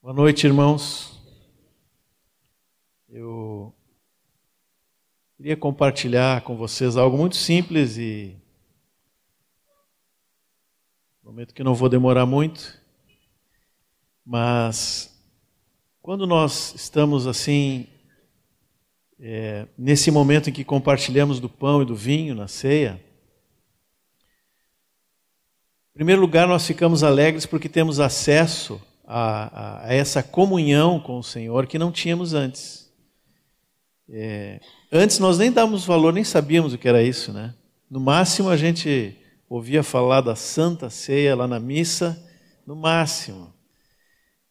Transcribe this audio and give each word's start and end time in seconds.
Boa 0.00 0.14
noite, 0.14 0.46
irmãos. 0.46 1.20
Eu 3.08 3.74
queria 5.36 5.56
compartilhar 5.56 6.42
com 6.42 6.56
vocês 6.56 6.96
algo 6.96 7.18
muito 7.18 7.34
simples 7.34 7.98
e 7.98 8.36
prometo 11.20 11.52
que 11.52 11.64
não 11.64 11.74
vou 11.74 11.88
demorar 11.88 12.24
muito, 12.26 12.80
mas 14.24 15.20
quando 16.00 16.28
nós 16.28 16.76
estamos 16.76 17.26
assim, 17.26 17.88
é, 19.18 19.66
nesse 19.76 20.12
momento 20.12 20.48
em 20.48 20.52
que 20.52 20.62
compartilhamos 20.62 21.40
do 21.40 21.48
pão 21.48 21.82
e 21.82 21.84
do 21.84 21.96
vinho 21.96 22.36
na 22.36 22.46
ceia, 22.46 23.04
em 25.90 25.94
primeiro 25.94 26.20
lugar, 26.20 26.46
nós 26.46 26.64
ficamos 26.64 27.02
alegres 27.02 27.44
porque 27.44 27.68
temos 27.68 27.98
acesso 27.98 28.80
a, 29.10 29.86
a, 29.86 29.94
essa 29.94 30.22
comunhão 30.22 31.00
com 31.00 31.18
o 31.18 31.22
Senhor 31.22 31.66
que 31.66 31.78
não 31.78 31.90
tínhamos 31.90 32.34
antes. 32.34 32.92
É, 34.10 34.60
antes 34.92 35.18
nós 35.18 35.38
nem 35.38 35.50
dávamos 35.50 35.86
valor, 35.86 36.12
nem 36.12 36.24
sabíamos 36.24 36.74
o 36.74 36.78
que 36.78 36.86
era 36.86 37.02
isso, 37.02 37.32
né? 37.32 37.54
No 37.90 37.98
máximo 37.98 38.50
a 38.50 38.56
gente 38.56 39.16
ouvia 39.48 39.82
falar 39.82 40.20
da 40.20 40.36
Santa 40.36 40.90
Ceia 40.90 41.34
lá 41.34 41.48
na 41.48 41.58
missa, 41.58 42.22
no 42.66 42.76
máximo. 42.76 43.50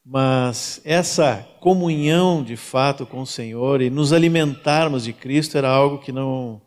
Mas 0.03 0.81
essa 0.83 1.47
comunhão 1.59 2.43
de 2.43 2.55
fato 2.55 3.05
com 3.05 3.21
o 3.21 3.27
Senhor 3.27 3.79
e 3.79 3.91
nos 3.91 4.11
alimentarmos 4.11 5.03
de 5.03 5.13
Cristo 5.13 5.55
era 5.55 5.69
algo 5.69 5.99
que 5.99 6.11
não, 6.11 6.59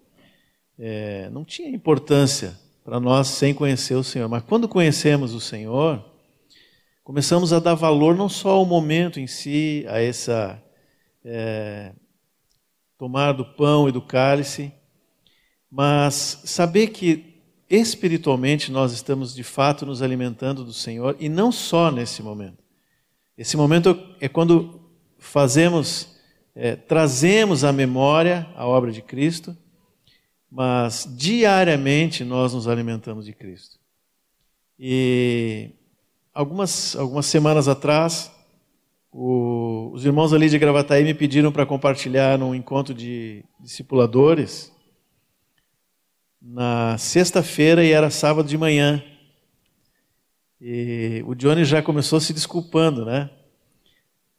é, 0.79 1.29
não 1.31 1.45
tinha 1.45 1.69
importância 1.69 2.57
para 2.85 3.01
nós 3.01 3.27
sem 3.29 3.53
conhecer 3.53 3.95
o 3.95 4.05
Senhor. 4.05 4.29
Mas 4.29 4.45
quando 4.45 4.69
conhecemos 4.69 5.35
o 5.35 5.41
Senhor, 5.41 6.05
começamos 7.11 7.53
a 7.53 7.59
dar 7.59 7.75
valor 7.75 8.17
não 8.17 8.29
só 8.29 8.51
ao 8.51 8.65
momento 8.65 9.19
em 9.19 9.27
si, 9.27 9.85
a 9.89 10.01
essa 10.01 10.63
é, 11.25 11.93
tomar 12.97 13.33
do 13.33 13.45
pão 13.45 13.89
e 13.89 13.93
do 13.93 14.01
cálice, 14.01 14.73
mas 15.69 16.41
saber 16.45 16.91
que 16.91 17.43
espiritualmente 17.69 18.71
nós 18.71 18.93
estamos 18.93 19.35
de 19.35 19.43
fato 19.43 19.85
nos 19.85 20.03
alimentando 20.03 20.65
do 20.65 20.73
Senhor 20.73 21.17
e 21.19 21.29
não 21.29 21.51
só 21.51 21.91
nesse 21.91 22.23
momento. 22.23 22.63
Esse 23.37 23.57
momento 23.57 23.99
é 24.21 24.29
quando 24.29 24.81
fazemos, 25.19 26.17
é, 26.55 26.77
trazemos 26.77 27.65
à 27.65 27.73
memória 27.73 28.49
a 28.55 28.69
obra 28.69 28.93
de 28.93 29.03
Cristo, 29.03 29.59
mas 30.49 31.13
diariamente 31.19 32.23
nós 32.23 32.55
nos 32.55 32.69
alimentamos 32.69 33.25
de 33.25 33.33
Cristo. 33.33 33.81
E 34.79 35.73
algumas, 36.35 36.97
algumas 36.97 37.27
semanas 37.27 37.69
atrás, 37.69 38.31
o, 39.13 39.91
os 39.93 40.05
irmãos 40.05 40.33
ali 40.33 40.49
de 40.49 40.59
Gravataí 40.59 41.05
me 41.05 41.15
pediram 41.15 41.51
para 41.51 41.67
compartilhar 41.67 42.39
num 42.39 42.55
encontro 42.55 42.95
de 42.95 43.45
discipuladores 43.59 44.73
na 46.41 46.97
sexta-feira 46.97 47.85
e 47.85 47.91
era 47.91 48.11
sábado 48.11 48.49
de 48.49 48.57
manhã. 48.57 49.03
E 50.61 51.23
o 51.27 51.35
Johnny 51.35 51.65
já 51.65 51.83
começou 51.83 52.21
se 52.21 52.33
desculpando, 52.33 53.05
né? 53.05 53.31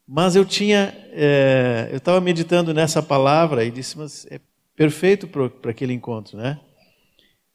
Mas 0.07 0.35
eu 0.35 0.45
tinha, 0.45 0.93
é, 1.11 1.89
eu 1.91 1.97
estava 1.97 2.19
meditando 2.19 2.73
nessa 2.73 3.01
palavra 3.01 3.63
e 3.63 3.71
disse, 3.71 3.97
mas 3.97 4.25
é 4.29 4.39
perfeito 4.75 5.27
para 5.27 5.71
aquele 5.71 5.93
encontro, 5.93 6.37
né? 6.37 6.59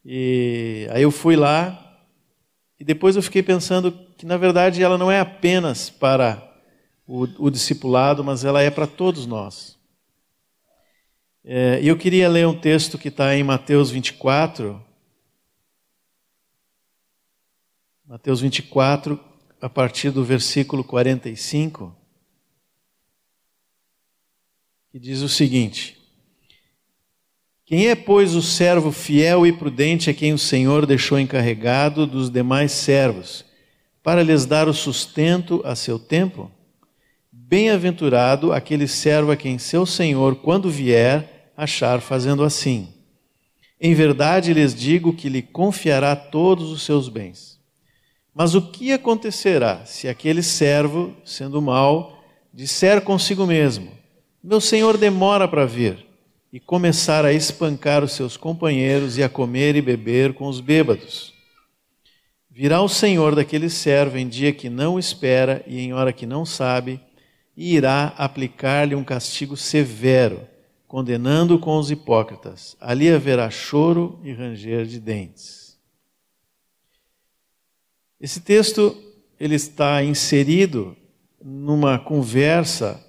E 0.04 0.86
aí 0.90 1.02
eu 1.02 1.10
fui 1.10 1.34
lá 1.34 1.82
e 2.78 2.84
depois 2.84 3.16
eu 3.16 3.22
fiquei 3.22 3.42
pensando 3.42 4.05
que, 4.16 4.24
na 4.24 4.36
verdade, 4.36 4.82
ela 4.82 4.96
não 4.96 5.10
é 5.10 5.20
apenas 5.20 5.90
para 5.90 6.42
o, 7.06 7.46
o 7.46 7.50
discipulado, 7.50 8.24
mas 8.24 8.44
ela 8.44 8.62
é 8.62 8.70
para 8.70 8.86
todos 8.86 9.26
nós. 9.26 9.78
É, 11.44 11.80
e 11.80 11.88
eu 11.88 11.96
queria 11.96 12.28
ler 12.28 12.46
um 12.46 12.58
texto 12.58 12.98
que 12.98 13.08
está 13.08 13.36
em 13.36 13.44
Mateus 13.44 13.90
24. 13.90 14.82
Mateus 18.04 18.40
24, 18.40 19.18
a 19.60 19.68
partir 19.68 20.10
do 20.10 20.24
versículo 20.24 20.82
45, 20.82 21.94
que 24.90 24.98
diz 24.98 25.20
o 25.20 25.28
seguinte: 25.28 25.96
quem 27.66 27.88
é, 27.88 27.96
pois, 27.96 28.34
o 28.34 28.42
servo 28.42 28.92
fiel 28.92 29.46
e 29.46 29.52
prudente 29.52 30.08
a 30.08 30.14
quem 30.14 30.32
o 30.32 30.38
Senhor 30.38 30.86
deixou 30.86 31.18
encarregado 31.18 32.06
dos 32.06 32.30
demais 32.30 32.70
servos, 32.70 33.44
para 34.06 34.22
lhes 34.22 34.46
dar 34.46 34.68
o 34.68 34.72
sustento 34.72 35.60
a 35.64 35.74
seu 35.74 35.98
tempo? 35.98 36.48
Bem-aventurado 37.32 38.52
aquele 38.52 38.86
servo 38.86 39.32
a 39.32 39.36
quem 39.36 39.58
seu 39.58 39.84
Senhor, 39.84 40.36
quando 40.36 40.70
vier, 40.70 41.50
achar 41.56 42.00
fazendo 42.00 42.44
assim. 42.44 42.86
Em 43.80 43.94
verdade 43.94 44.54
lhes 44.54 44.72
digo 44.72 45.12
que 45.12 45.28
lhe 45.28 45.42
confiará 45.42 46.14
todos 46.14 46.70
os 46.70 46.82
seus 46.82 47.08
bens. 47.08 47.58
Mas 48.32 48.54
o 48.54 48.62
que 48.62 48.92
acontecerá 48.92 49.84
se 49.84 50.06
aquele 50.06 50.40
servo, 50.40 51.12
sendo 51.24 51.60
mau, 51.60 52.22
disser 52.54 53.00
consigo 53.00 53.44
mesmo: 53.44 53.90
Meu 54.40 54.60
senhor 54.60 54.96
demora 54.96 55.48
para 55.48 55.66
vir? 55.66 56.06
e 56.52 56.60
começar 56.60 57.24
a 57.24 57.32
espancar 57.32 58.04
os 58.04 58.12
seus 58.12 58.36
companheiros 58.36 59.18
e 59.18 59.22
a 59.22 59.28
comer 59.28 59.74
e 59.74 59.82
beber 59.82 60.32
com 60.32 60.46
os 60.46 60.60
bêbados. 60.60 61.35
Virá 62.58 62.80
o 62.80 62.88
Senhor 62.88 63.34
daquele 63.34 63.68
servo 63.68 64.16
em 64.16 64.26
dia 64.26 64.50
que 64.50 64.70
não 64.70 64.98
espera 64.98 65.62
e 65.66 65.78
em 65.78 65.92
hora 65.92 66.10
que 66.10 66.24
não 66.24 66.46
sabe, 66.46 66.98
e 67.54 67.74
irá 67.74 68.14
aplicar-lhe 68.16 68.94
um 68.94 69.04
castigo 69.04 69.58
severo, 69.58 70.48
condenando 70.88 71.58
com 71.58 71.76
os 71.76 71.90
hipócritas. 71.90 72.74
Ali 72.80 73.10
haverá 73.10 73.50
choro 73.50 74.18
e 74.24 74.32
ranger 74.32 74.86
de 74.86 74.98
dentes. 74.98 75.78
Esse 78.18 78.40
texto 78.40 78.96
ele 79.38 79.54
está 79.56 80.02
inserido 80.02 80.96
numa 81.44 81.98
conversa 81.98 83.04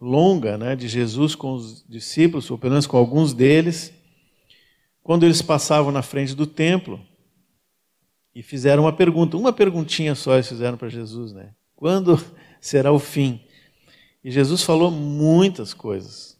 longa 0.00 0.56
né, 0.56 0.76
de 0.76 0.86
Jesus 0.86 1.34
com 1.34 1.54
os 1.54 1.84
discípulos, 1.88 2.48
ou 2.48 2.56
pelo 2.56 2.70
menos 2.70 2.86
com 2.86 2.96
alguns 2.96 3.34
deles, 3.34 3.92
quando 5.02 5.24
eles 5.24 5.42
passavam 5.42 5.90
na 5.90 6.00
frente 6.00 6.32
do 6.32 6.46
templo 6.46 7.04
e 8.34 8.42
fizeram 8.42 8.84
uma 8.84 8.92
pergunta. 8.92 9.36
Uma 9.36 9.52
perguntinha 9.52 10.14
só 10.14 10.34
eles 10.34 10.48
fizeram 10.48 10.76
para 10.76 10.88
Jesus, 10.88 11.32
né? 11.32 11.54
Quando 11.76 12.22
será 12.60 12.92
o 12.92 12.98
fim? 12.98 13.40
E 14.22 14.30
Jesus 14.30 14.62
falou 14.62 14.90
muitas 14.90 15.74
coisas, 15.74 16.38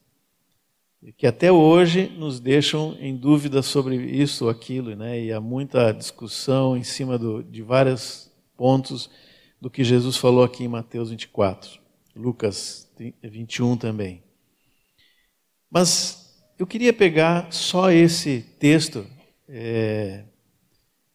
que 1.19 1.27
até 1.27 1.53
hoje 1.53 2.09
nos 2.17 2.41
deixam 2.41 2.97
em 2.99 3.15
dúvida 3.15 3.61
sobre 3.61 3.97
isso 3.97 4.45
ou 4.45 4.51
aquilo, 4.51 4.97
né? 4.97 5.23
E 5.23 5.33
há 5.33 5.41
muita 5.41 5.93
discussão 5.93 6.77
em 6.77 6.83
cima 6.83 7.19
do, 7.19 7.43
de 7.43 7.63
vários 7.63 8.31
pontos 8.57 9.11
do 9.61 9.71
que 9.71 9.85
Jesus 9.85 10.17
falou 10.17 10.43
aqui 10.43 10.65
em 10.65 10.69
Mateus 10.69 11.11
24, 11.11 11.79
Lucas 12.17 12.91
21 13.23 13.77
também. 13.77 14.23
Mas 15.71 16.43
eu 16.59 16.67
queria 16.67 16.93
pegar 16.93 17.53
só 17.53 17.91
esse 17.91 18.41
texto 18.59 19.07
é, 19.49 20.25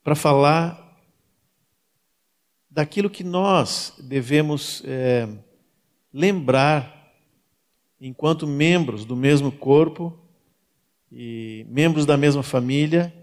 para 0.04 0.16
falar 0.16 0.98
daquilo 2.70 3.10
que 3.10 3.24
nós 3.24 3.94
devemos 4.00 4.82
é, 4.86 5.28
lembrar 6.14 7.14
enquanto 8.00 8.48
membros 8.48 9.04
do 9.04 9.16
mesmo 9.16 9.52
corpo 9.52 10.18
e 11.12 11.66
membros 11.70 12.06
da 12.06 12.16
mesma 12.16 12.44
família 12.44 13.14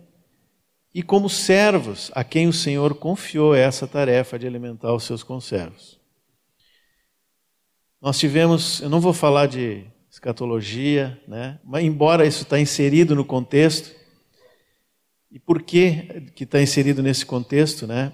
e 0.94 1.02
como 1.02 1.28
servos 1.28 2.10
a 2.14 2.24
quem 2.24 2.48
o 2.48 2.52
Senhor 2.52 2.94
confiou 2.94 3.54
essa 3.54 3.86
tarefa 3.86 4.38
de 4.38 4.46
alimentar 4.46 4.94
os 4.94 5.04
seus 5.04 5.22
conservos. 5.22 6.00
Nós 8.00 8.18
tivemos, 8.18 8.80
eu 8.80 8.90
não 8.90 9.00
vou 9.00 9.12
falar 9.12 9.46
de 9.46 9.84
escatologia, 10.10 11.20
né? 11.26 11.58
mas 11.64 11.84
embora 11.84 12.26
isso 12.26 12.42
está 12.42 12.58
inserido 12.58 13.14
no 13.14 13.24
contexto, 13.24 13.95
e 15.36 15.38
por 15.38 15.60
que 15.60 16.30
que 16.34 16.44
está 16.44 16.62
inserido 16.62 17.02
nesse 17.02 17.26
contexto, 17.26 17.86
né? 17.86 18.10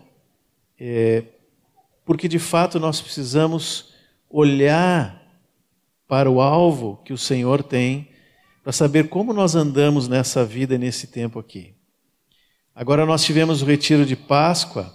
É, 0.77 1.23
porque 2.05 2.27
de 2.27 2.41
fato 2.41 2.81
nós 2.81 3.01
precisamos 3.01 3.95
olhar 4.29 5.23
para 6.09 6.29
o 6.29 6.41
alvo 6.41 7.01
que 7.05 7.13
o 7.13 7.17
Senhor 7.17 7.63
tem 7.63 8.09
para 8.61 8.73
saber 8.73 9.09
como 9.09 9.33
nós 9.33 9.55
andamos 9.55 10.09
nessa 10.09 10.45
vida 10.45 10.77
nesse 10.77 11.07
tempo 11.07 11.39
aqui. 11.39 11.77
Agora 12.75 13.07
nós 13.07 13.23
tivemos 13.23 13.63
o 13.63 13.67
retiro 13.67 14.05
de 14.05 14.17
Páscoa 14.17 14.93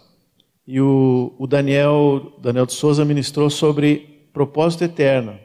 e 0.68 0.82
o, 0.82 1.34
o 1.40 1.48
Daniel 1.48 2.34
Daniel 2.42 2.66
de 2.66 2.74
Souza 2.74 3.06
ministrou 3.06 3.50
sobre 3.50 4.28
propósito 4.34 4.84
eterno, 4.84 5.40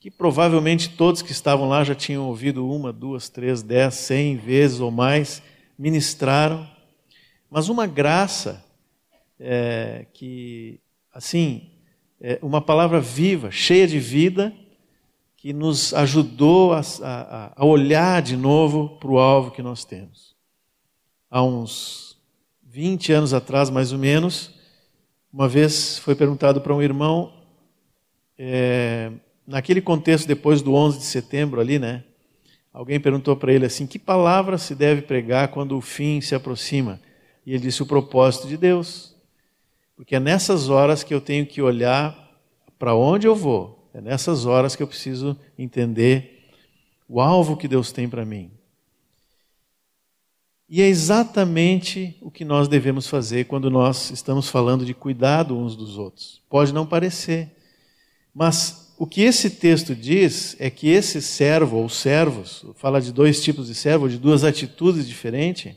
que 0.00 0.10
provavelmente 0.10 0.88
todos 0.96 1.20
que 1.20 1.32
estavam 1.32 1.68
lá 1.68 1.84
já 1.84 1.94
tinham 1.94 2.26
ouvido 2.26 2.66
uma, 2.66 2.90
duas, 2.90 3.28
três, 3.28 3.62
dez, 3.62 3.92
cem 3.96 4.34
vezes 4.34 4.80
ou 4.80 4.90
mais, 4.90 5.42
ministraram, 5.78 6.68
mas 7.50 7.68
uma 7.68 7.86
graça 7.86 8.64
é, 9.38 10.06
que, 10.12 10.80
assim, 11.12 11.70
é, 12.20 12.38
uma 12.42 12.60
palavra 12.60 13.00
viva, 13.00 13.50
cheia 13.50 13.86
de 13.86 13.98
vida, 13.98 14.52
que 15.36 15.52
nos 15.52 15.92
ajudou 15.92 16.72
a, 16.72 16.80
a, 17.02 17.52
a 17.54 17.64
olhar 17.64 18.22
de 18.22 18.36
novo 18.36 18.96
para 18.98 19.10
o 19.10 19.18
alvo 19.18 19.50
que 19.50 19.62
nós 19.62 19.84
temos. 19.84 20.34
Há 21.30 21.42
uns 21.42 22.16
20 22.62 23.12
anos 23.12 23.34
atrás, 23.34 23.68
mais 23.68 23.92
ou 23.92 23.98
menos, 23.98 24.54
uma 25.32 25.48
vez 25.48 25.98
foi 25.98 26.14
perguntado 26.14 26.60
para 26.60 26.74
um 26.74 26.80
irmão, 26.80 27.32
é, 28.38 29.12
naquele 29.46 29.80
contexto 29.80 30.26
depois 30.26 30.62
do 30.62 30.74
11 30.74 30.98
de 30.98 31.04
setembro 31.04 31.60
ali, 31.60 31.78
né? 31.78 32.04
Alguém 32.74 32.98
perguntou 32.98 33.36
para 33.36 33.52
ele 33.52 33.64
assim: 33.64 33.86
que 33.86 34.00
palavra 34.00 34.58
se 34.58 34.74
deve 34.74 35.02
pregar 35.02 35.48
quando 35.48 35.78
o 35.78 35.80
fim 35.80 36.20
se 36.20 36.34
aproxima? 36.34 37.00
E 37.46 37.52
ele 37.52 37.60
disse: 37.60 37.84
o 37.84 37.86
propósito 37.86 38.48
de 38.48 38.56
Deus. 38.56 39.14
Porque 39.96 40.16
é 40.16 40.20
nessas 40.20 40.68
horas 40.68 41.04
que 41.04 41.14
eu 41.14 41.20
tenho 41.20 41.46
que 41.46 41.62
olhar 41.62 42.18
para 42.76 42.96
onde 42.96 43.28
eu 43.28 43.36
vou, 43.36 43.88
é 43.94 44.00
nessas 44.00 44.44
horas 44.44 44.74
que 44.74 44.82
eu 44.82 44.88
preciso 44.88 45.38
entender 45.56 46.50
o 47.08 47.20
alvo 47.20 47.56
que 47.56 47.68
Deus 47.68 47.92
tem 47.92 48.08
para 48.08 48.24
mim. 48.24 48.50
E 50.68 50.82
é 50.82 50.88
exatamente 50.88 52.18
o 52.20 52.28
que 52.28 52.44
nós 52.44 52.66
devemos 52.66 53.06
fazer 53.06 53.44
quando 53.44 53.70
nós 53.70 54.10
estamos 54.10 54.48
falando 54.48 54.84
de 54.84 54.92
cuidado 54.92 55.56
uns 55.56 55.76
dos 55.76 55.96
outros. 55.96 56.42
Pode 56.50 56.74
não 56.74 56.84
parecer, 56.84 57.54
mas 58.34 58.83
o 58.96 59.06
que 59.06 59.22
esse 59.22 59.50
texto 59.50 59.94
diz 59.94 60.56
é 60.60 60.70
que 60.70 60.88
esse 60.88 61.20
servo 61.20 61.78
ou 61.78 61.88
servos, 61.88 62.64
fala 62.76 63.00
de 63.00 63.12
dois 63.12 63.42
tipos 63.42 63.66
de 63.66 63.74
servo, 63.74 64.08
de 64.08 64.18
duas 64.18 64.44
atitudes 64.44 65.08
diferentes, 65.08 65.74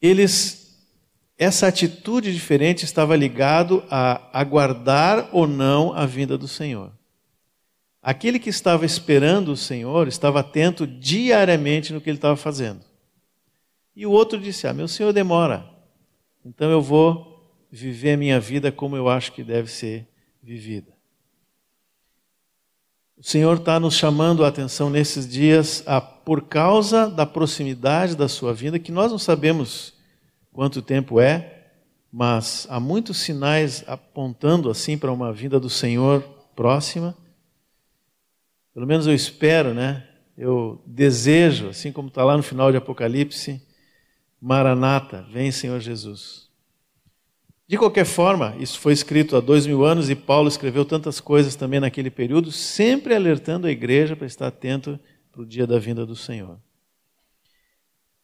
eles 0.00 0.66
essa 1.36 1.68
atitude 1.68 2.32
diferente 2.32 2.84
estava 2.84 3.14
ligado 3.14 3.84
a 3.88 4.28
aguardar 4.36 5.28
ou 5.32 5.46
não 5.46 5.92
a 5.92 6.04
vinda 6.04 6.36
do 6.36 6.48
Senhor. 6.48 6.92
Aquele 8.02 8.40
que 8.40 8.50
estava 8.50 8.84
esperando 8.84 9.52
o 9.52 9.56
Senhor 9.56 10.08
estava 10.08 10.40
atento 10.40 10.84
diariamente 10.84 11.92
no 11.92 12.00
que 12.00 12.10
ele 12.10 12.18
estava 12.18 12.34
fazendo. 12.34 12.80
E 13.94 14.04
o 14.04 14.10
outro 14.10 14.40
disse: 14.40 14.66
Ah, 14.66 14.72
meu 14.72 14.88
Senhor 14.88 15.12
demora, 15.12 15.64
então 16.44 16.70
eu 16.70 16.82
vou 16.82 17.28
viver 17.70 18.14
a 18.14 18.16
minha 18.16 18.40
vida 18.40 18.72
como 18.72 18.96
eu 18.96 19.08
acho 19.08 19.32
que 19.32 19.44
deve 19.44 19.70
ser 19.70 20.08
vivida. 20.48 20.96
O 23.18 23.22
Senhor 23.22 23.58
está 23.58 23.78
nos 23.78 23.94
chamando 23.94 24.42
a 24.42 24.48
atenção 24.48 24.88
nesses 24.88 25.28
dias, 25.28 25.82
a, 25.86 26.00
por 26.00 26.48
causa 26.48 27.10
da 27.10 27.26
proximidade 27.26 28.16
da 28.16 28.28
sua 28.28 28.54
vinda, 28.54 28.78
que 28.78 28.90
nós 28.90 29.10
não 29.10 29.18
sabemos 29.18 29.92
quanto 30.50 30.80
tempo 30.80 31.20
é, 31.20 31.66
mas 32.10 32.66
há 32.70 32.80
muitos 32.80 33.18
sinais 33.18 33.84
apontando 33.86 34.70
assim 34.70 34.96
para 34.96 35.12
uma 35.12 35.34
vinda 35.34 35.60
do 35.60 35.68
Senhor 35.68 36.22
próxima. 36.56 37.14
Pelo 38.72 38.86
menos 38.86 39.06
eu 39.06 39.14
espero, 39.14 39.74
né? 39.74 40.08
Eu 40.34 40.82
desejo, 40.86 41.68
assim 41.68 41.92
como 41.92 42.08
está 42.08 42.24
lá 42.24 42.36
no 42.38 42.42
final 42.42 42.70
de 42.70 42.78
Apocalipse, 42.78 43.60
Maranata, 44.40 45.26
vem 45.30 45.52
Senhor 45.52 45.78
Jesus. 45.80 46.47
De 47.68 47.76
qualquer 47.76 48.06
forma, 48.06 48.56
isso 48.58 48.80
foi 48.80 48.94
escrito 48.94 49.36
há 49.36 49.40
dois 49.40 49.66
mil 49.66 49.84
anos 49.84 50.08
e 50.08 50.14
Paulo 50.14 50.48
escreveu 50.48 50.86
tantas 50.86 51.20
coisas 51.20 51.54
também 51.54 51.78
naquele 51.78 52.10
período, 52.10 52.50
sempre 52.50 53.14
alertando 53.14 53.66
a 53.66 53.70
igreja 53.70 54.16
para 54.16 54.26
estar 54.26 54.46
atento 54.46 54.98
para 55.30 55.42
o 55.42 55.46
dia 55.46 55.66
da 55.66 55.78
vinda 55.78 56.06
do 56.06 56.16
Senhor. 56.16 56.58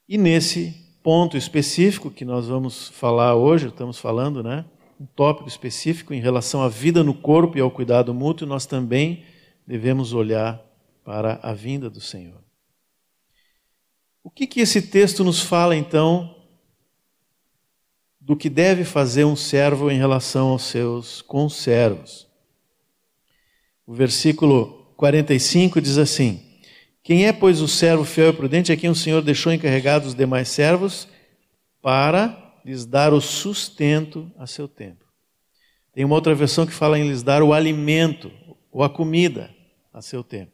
E 0.08 0.16
nesse 0.16 0.74
ponto 1.02 1.36
específico 1.36 2.10
que 2.10 2.24
nós 2.24 2.48
vamos 2.48 2.88
falar 2.88 3.34
hoje, 3.34 3.68
estamos 3.68 3.98
falando, 3.98 4.42
né? 4.42 4.64
Um 4.98 5.04
tópico 5.04 5.46
específico 5.46 6.14
em 6.14 6.20
relação 6.20 6.62
à 6.62 6.68
vida 6.68 7.04
no 7.04 7.12
corpo 7.12 7.58
e 7.58 7.60
ao 7.60 7.70
cuidado 7.70 8.14
mútuo, 8.14 8.48
nós 8.48 8.64
também 8.64 9.24
devemos 9.66 10.14
olhar 10.14 10.58
para 11.04 11.38
a 11.42 11.52
vinda 11.52 11.90
do 11.90 12.00
Senhor. 12.00 12.42
O 14.22 14.30
que, 14.30 14.46
que 14.46 14.60
esse 14.60 14.80
texto 14.80 15.22
nos 15.22 15.40
fala, 15.40 15.76
então, 15.76 16.33
do 18.24 18.34
que 18.34 18.48
deve 18.48 18.84
fazer 18.84 19.24
um 19.24 19.36
servo 19.36 19.90
em 19.90 19.98
relação 19.98 20.48
aos 20.48 20.62
seus 20.62 21.20
conservos? 21.20 22.26
O 23.86 23.92
versículo 23.92 24.92
45 24.96 25.80
diz 25.80 25.98
assim: 25.98 26.40
quem 27.04 27.26
é, 27.26 27.34
pois, 27.34 27.60
o 27.60 27.68
servo 27.68 28.02
fiel 28.02 28.30
e 28.30 28.32
prudente 28.32 28.72
é 28.72 28.76
quem 28.76 28.88
o 28.88 28.94
Senhor 28.94 29.20
deixou 29.20 29.52
encarregado 29.52 30.08
os 30.08 30.14
demais 30.14 30.48
servos 30.48 31.06
para 31.82 32.54
lhes 32.64 32.86
dar 32.86 33.12
o 33.12 33.20
sustento 33.20 34.32
a 34.38 34.46
seu 34.46 34.66
tempo. 34.66 35.04
Tem 35.92 36.02
uma 36.02 36.14
outra 36.14 36.34
versão 36.34 36.64
que 36.64 36.72
fala 36.72 36.98
em 36.98 37.06
lhes 37.06 37.22
dar 37.22 37.42
o 37.42 37.52
alimento 37.52 38.32
ou 38.72 38.82
a 38.82 38.88
comida 38.88 39.54
a 39.92 40.00
seu 40.00 40.24
tempo. 40.24 40.52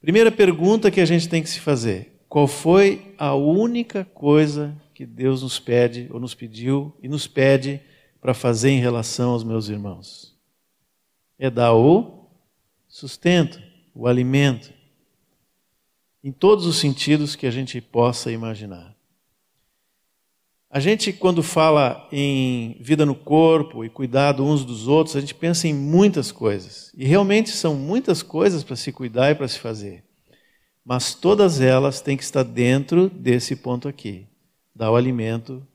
Primeira 0.00 0.30
pergunta 0.30 0.92
que 0.92 1.00
a 1.00 1.04
gente 1.04 1.28
tem 1.28 1.42
que 1.42 1.50
se 1.50 1.58
fazer: 1.58 2.22
qual 2.28 2.46
foi 2.46 3.12
a 3.18 3.34
única 3.34 4.04
coisa 4.04 4.80
que 4.98 5.06
Deus 5.06 5.42
nos 5.44 5.60
pede 5.60 6.08
ou 6.10 6.18
nos 6.18 6.34
pediu 6.34 6.92
e 7.00 7.06
nos 7.06 7.28
pede 7.28 7.80
para 8.20 8.34
fazer 8.34 8.70
em 8.70 8.80
relação 8.80 9.30
aos 9.30 9.44
meus 9.44 9.68
irmãos? 9.68 10.36
É 11.38 11.48
dar 11.48 11.72
o 11.72 12.28
sustento 12.88 13.62
o 13.94 14.08
alimento, 14.08 14.72
em 16.22 16.32
todos 16.32 16.66
os 16.66 16.78
sentidos 16.78 17.36
que 17.36 17.46
a 17.46 17.50
gente 17.52 17.80
possa 17.80 18.32
imaginar. 18.32 18.92
A 20.68 20.80
gente, 20.80 21.12
quando 21.12 21.44
fala 21.44 22.08
em 22.10 22.76
vida 22.80 23.06
no 23.06 23.14
corpo 23.14 23.84
e 23.84 23.88
cuidado 23.88 24.44
uns 24.44 24.64
dos 24.64 24.88
outros, 24.88 25.14
a 25.14 25.20
gente 25.20 25.34
pensa 25.34 25.68
em 25.68 25.74
muitas 25.74 26.32
coisas. 26.32 26.92
E 26.96 27.04
realmente 27.04 27.50
são 27.50 27.76
muitas 27.76 28.20
coisas 28.20 28.64
para 28.64 28.74
se 28.74 28.90
cuidar 28.90 29.30
e 29.30 29.36
para 29.36 29.46
se 29.46 29.60
fazer. 29.60 30.02
Mas 30.84 31.14
todas 31.14 31.60
elas 31.60 32.00
têm 32.00 32.16
que 32.16 32.24
estar 32.24 32.42
dentro 32.42 33.08
desse 33.08 33.54
ponto 33.54 33.86
aqui 33.86 34.26
dar 34.78 34.92
o 34.92 34.96
alimento 34.96 35.66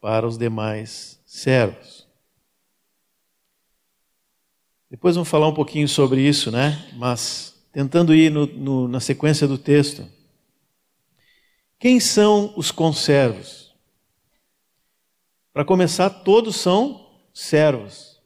para 0.00 0.26
os 0.26 0.36
demais 0.36 1.22
servos. 1.24 2.08
Depois 4.90 5.14
vamos 5.14 5.28
falar 5.28 5.46
um 5.46 5.54
pouquinho 5.54 5.86
sobre 5.88 6.20
isso, 6.20 6.50
né? 6.50 6.90
Mas 6.94 7.54
tentando 7.72 8.12
ir 8.12 8.32
no, 8.32 8.46
no, 8.46 8.88
na 8.88 8.98
sequência 8.98 9.46
do 9.46 9.56
texto. 9.56 10.04
Quem 11.78 12.00
são 12.00 12.52
os 12.56 12.72
conservos? 12.72 13.72
Para 15.52 15.64
começar, 15.64 16.10
todos 16.10 16.56
são 16.56 17.08
servos. 17.32 18.20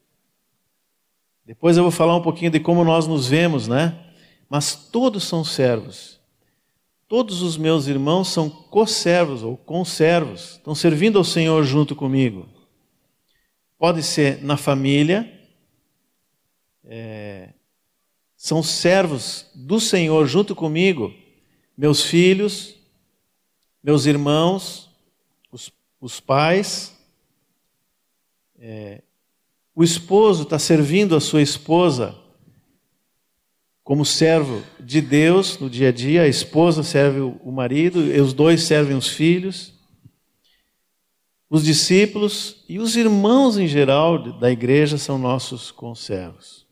Depois 1.45 1.77
eu 1.77 1.83
vou 1.83 1.93
falar 1.93 2.17
um 2.17 2.23
pouquinho 2.23 2.51
de 2.51 2.59
como 2.59 2.83
nós 2.85 3.07
nos 3.07 3.27
vemos, 3.29 3.69
né? 3.69 4.15
Mas 4.49 4.75
todos 4.75 5.25
são 5.25 5.45
servos. 5.45 6.12
Todos 7.13 7.43
os 7.43 7.59
meus 7.59 7.89
irmãos 7.89 8.29
são 8.29 8.49
co-servos 8.49 9.43
ou 9.43 9.55
conservos, 9.55 10.53
estão 10.53 10.75
servindo 10.75 11.19
ao 11.19 11.25
Senhor 11.25 11.63
junto 11.63 11.95
comigo. 11.95 12.49
Pode 13.79 14.03
ser 14.03 14.43
na 14.43 14.57
família, 14.57 15.31
é, 16.83 17.51
são 18.35 18.63
servos 18.63 19.47
do 19.55 19.79
Senhor 19.79 20.27
junto 20.27 20.55
comigo, 20.55 21.13
meus 21.77 22.03
filhos, 22.03 22.77
meus 23.85 24.07
irmãos, 24.07 24.89
os, 25.51 25.71
os 26.01 26.19
pais. 26.19 26.99
É, 28.59 29.03
o 29.75 29.85
esposo 29.85 30.45
está 30.45 30.59
servindo 30.59 31.15
a 31.15 31.21
sua 31.21 31.43
esposa 31.43 32.19
como 33.85 34.05
servo 34.05 34.63
de 34.79 35.01
Deus 35.01 35.59
no 35.59 35.69
dia 35.69 35.89
a 35.89 35.93
dia, 35.93 36.23
a 36.23 36.29
esposa 36.29 36.83
serve 36.83 37.21
o 37.21 37.51
marido, 37.51 37.99
os 38.23 38.33
dois 38.33 38.63
servem 38.63 38.97
os 38.97 39.09
filhos. 39.09 39.73
Os 41.51 41.65
discípulos 41.65 42.65
e 42.69 42.79
os 42.79 42.97
irmãos 42.97 43.59
em 43.59 43.67
geral 43.67 44.19
da 44.39 44.51
igreja 44.51 44.97
são 44.97 45.19
nossos 45.19 45.71
conservos. 45.71 46.65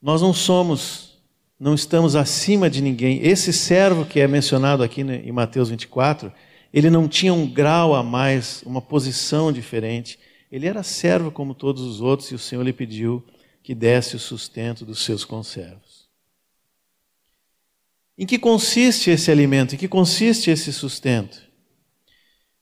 Nós 0.00 0.22
não 0.22 0.32
somos, 0.32 1.18
não 1.58 1.74
estamos 1.74 2.16
acima 2.16 2.70
de 2.70 2.80
ninguém. 2.80 3.20
Esse 3.22 3.52
servo 3.52 4.06
que 4.06 4.20
é 4.20 4.26
mencionado 4.26 4.82
aqui 4.82 5.02
em 5.02 5.32
Mateus 5.32 5.68
24, 5.68 6.32
ele 6.72 6.88
não 6.88 7.06
tinha 7.08 7.34
um 7.34 7.46
grau 7.46 7.94
a 7.94 8.02
mais, 8.02 8.62
uma 8.62 8.80
posição 8.80 9.52
diferente. 9.52 10.18
Ele 10.50 10.66
era 10.66 10.82
servo 10.82 11.30
como 11.30 11.54
todos 11.54 11.82
os 11.82 12.00
outros 12.00 12.30
e 12.30 12.34
o 12.34 12.38
Senhor 12.38 12.62
lhe 12.62 12.72
pediu 12.72 13.22
que 13.62 13.74
desse 13.74 14.16
o 14.16 14.18
sustento 14.18 14.84
dos 14.84 15.02
seus 15.04 15.24
conservos. 15.24 16.08
Em 18.16 18.26
que 18.26 18.38
consiste 18.38 19.10
esse 19.10 19.30
alimento? 19.30 19.74
Em 19.74 19.78
que 19.78 19.88
consiste 19.88 20.50
esse 20.50 20.72
sustento? 20.72 21.40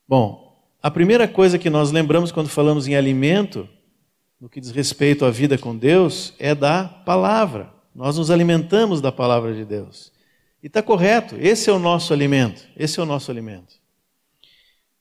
Bom, 0.07 0.49
a 0.81 0.91
primeira 0.91 1.27
coisa 1.27 1.59
que 1.59 1.69
nós 1.69 1.91
lembramos 1.91 2.31
quando 2.31 2.49
falamos 2.49 2.87
em 2.87 2.95
alimento 2.95 3.69
no 4.41 4.49
que 4.49 4.61
diz 4.61 4.71
respeito 4.71 5.25
à 5.25 5.31
vida 5.31 5.59
com 5.59 5.77
Deus 5.77 6.33
é 6.39 6.55
da 6.55 6.85
palavra. 6.85 7.73
Nós 7.95 8.17
nos 8.17 8.31
alimentamos 8.31 9.01
da 9.01 9.11
palavra 9.11 9.53
de 9.53 9.65
Deus. 9.65 10.13
E 10.63 10.69
está 10.69 10.83
correto, 10.83 11.37
esse 11.39 11.69
é 11.69 11.73
o 11.73 11.79
nosso 11.79 12.13
alimento. 12.13 12.67
Esse 12.77 13.01
é 13.01 13.03
o 13.03 13.07
nosso 13.07 13.31
alimento. 13.31 13.75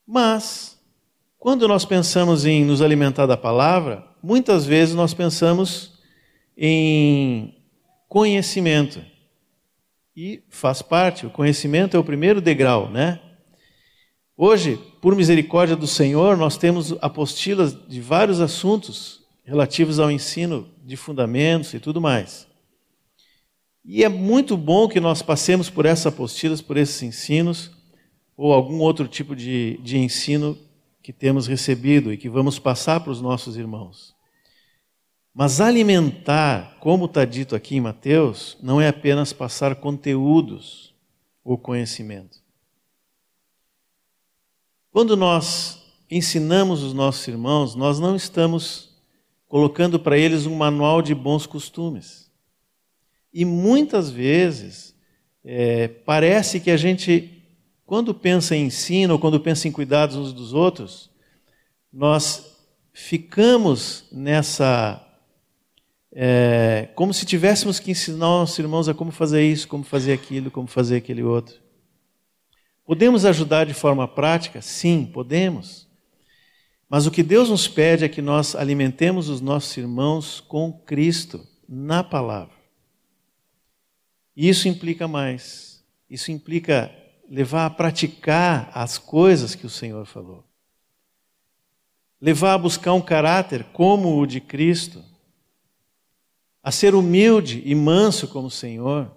Mas, 0.06 0.77
Quando 1.48 1.66
nós 1.66 1.86
pensamos 1.86 2.46
em 2.46 2.66
nos 2.66 2.82
alimentar 2.82 3.26
da 3.26 3.38
palavra, 3.38 4.06
muitas 4.22 4.66
vezes 4.66 4.94
nós 4.94 5.14
pensamos 5.14 5.94
em 6.58 7.56
conhecimento. 8.10 9.02
E 10.14 10.44
faz 10.50 10.82
parte, 10.82 11.26
o 11.26 11.30
conhecimento 11.30 11.96
é 11.96 12.00
o 12.02 12.04
primeiro 12.04 12.42
degrau, 12.42 12.92
né? 12.92 13.22
Hoje, 14.36 14.78
por 15.02 15.16
misericórdia 15.16 15.78
do 15.78 15.88
Senhor, 15.88 16.36
nós 16.36 16.58
temos 16.58 16.94
apostilas 17.02 17.74
de 17.88 18.02
vários 18.02 18.42
assuntos 18.42 19.22
relativos 19.46 20.02
ao 20.02 20.12
ensino 20.12 20.68
de 20.84 20.98
fundamentos 20.98 21.74
e 21.74 21.80
tudo 21.80 22.02
mais. 22.02 22.46
E 23.86 24.04
é 24.04 24.10
muito 24.10 24.58
bom 24.58 24.90
que 24.90 25.00
nós 25.00 25.22
passemos 25.22 25.70
por 25.70 25.86
essas 25.86 26.08
apostilas, 26.08 26.62
por 26.62 26.76
esses 26.76 27.02
ensinos, 27.02 27.72
ou 28.36 28.52
algum 28.52 28.80
outro 28.80 29.08
tipo 29.08 29.34
de, 29.34 29.80
de 29.82 29.98
ensino 29.98 30.67
que 31.08 31.14
temos 31.14 31.48
recebido 31.48 32.12
e 32.12 32.18
que 32.18 32.28
vamos 32.28 32.60
passar 32.60 33.00
para 33.00 33.14
os 33.14 33.22
nossos 33.22 33.56
irmãos. 33.56 34.14
Mas 35.34 35.62
alimentar, 35.62 36.76
como 36.82 37.06
está 37.06 37.24
dito 37.24 37.56
aqui 37.56 37.78
em 37.78 37.80
Mateus, 37.80 38.58
não 38.62 38.82
é 38.82 38.90
apenas 38.90 39.32
passar 39.32 39.78
conteúdos 39.78 40.94
ou 41.46 41.58
conhecimento. 41.58 42.40
Quando 44.92 45.16
nós 45.16 45.82
ensinamos 46.12 46.84
os 46.84 46.94
nossos 46.94 47.26
irmãos, 47.26 47.74
nós 47.74 48.02
não 48.02 48.14
estamos 48.14 48.94
colocando 49.48 49.98
para 49.98 50.18
eles 50.18 50.46
um 50.46 50.58
manual 50.58 51.02
de 51.02 51.16
bons 51.16 51.46
costumes. 51.46 52.30
E 53.34 53.46
muitas 53.46 54.10
vezes 54.10 54.94
é, 55.42 55.88
parece 55.88 56.60
que 56.60 56.70
a 56.70 56.76
gente, 56.76 57.37
quando 57.88 58.14
pensa 58.14 58.54
em 58.54 58.66
ensino, 58.66 59.18
quando 59.18 59.40
pensa 59.40 59.66
em 59.66 59.72
cuidados 59.72 60.18
uns 60.18 60.34
dos 60.34 60.54
outros, 60.54 61.10
nós 61.92 62.58
ficamos 62.92 64.04
nessa. 64.12 65.02
É, 66.12 66.90
como 66.96 67.14
se 67.14 67.26
tivéssemos 67.26 67.80
que 67.80 67.92
ensinar 67.92 68.18
nossos 68.18 68.60
irmãos 68.60 68.90
a 68.90 68.94
como 68.94 69.10
fazer 69.10 69.42
isso, 69.42 69.70
como 69.70 69.86
fazer 69.86 70.12
aquilo, 70.12 70.52
como 70.52 70.68
fazer 70.68 70.98
aquele 70.98 71.24
outro. 71.24 71.56
Podemos 72.86 73.24
ajudar 73.24 73.66
de 73.66 73.74
forma 73.74 74.06
prática? 74.06 74.62
Sim, 74.62 75.06
podemos. 75.06 75.88
Mas 76.90 77.06
o 77.06 77.12
que 77.12 77.24
Deus 77.24 77.50
nos 77.50 77.70
pede 77.70 78.04
é 78.04 78.10
que 78.10 78.22
nós 78.22 78.54
alimentemos 78.54 79.30
os 79.30 79.40
nossos 79.40 79.78
irmãos 79.78 80.42
com 80.42 80.74
Cristo, 80.74 81.48
na 81.70 82.04
palavra. 82.04 82.56
E 84.36 84.50
isso 84.50 84.68
implica 84.68 85.08
mais. 85.08 85.86
Isso 86.10 86.32
implica 86.32 86.92
levar 87.30 87.66
a 87.66 87.70
praticar 87.70 88.72
as 88.74 88.98
coisas 88.98 89.56
que 89.56 89.66
o 89.66 89.70
Senhor 89.70 90.06
falou. 90.06 90.44
Levar 92.22 92.54
a 92.54 92.58
buscar 92.58 92.94
um 92.94 93.02
caráter 93.02 93.64
como 93.74 94.18
o 94.18 94.26
de 94.26 94.42
Cristo. 94.42 95.04
A 96.64 96.72
ser 96.72 96.96
humilde 96.96 97.62
e 97.66 97.76
manso 97.76 98.28
como 98.28 98.48
o 98.48 98.52
Senhor 98.52 99.12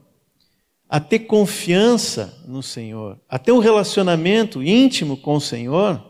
a 0.91 0.99
ter 0.99 1.21
confiança 1.21 2.43
no 2.49 2.65
Senhor, 2.65 3.17
a 3.29 3.39
ter 3.39 3.53
um 3.53 3.61
relacionamento 3.61 4.61
íntimo 4.61 5.17
com 5.17 5.37
o 5.37 5.41
Senhor, 5.41 6.05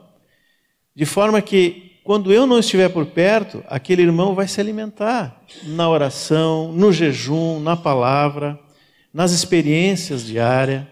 de 0.95 1.05
forma 1.05 1.43
que 1.43 2.01
quando 2.03 2.33
eu 2.33 2.47
não 2.47 2.59
estiver 2.59 2.89
por 2.89 3.05
perto, 3.05 3.63
aquele 3.69 4.01
irmão 4.01 4.35
vai 4.35 4.49
se 4.49 4.59
alimentar 4.59 5.43
na 5.65 5.87
oração, 5.87 6.73
no 6.73 6.91
jejum, 6.91 7.61
na 7.61 7.77
palavra, 7.77 8.59
nas 9.13 9.33
experiências 9.33 10.25
diárias. 10.25 10.85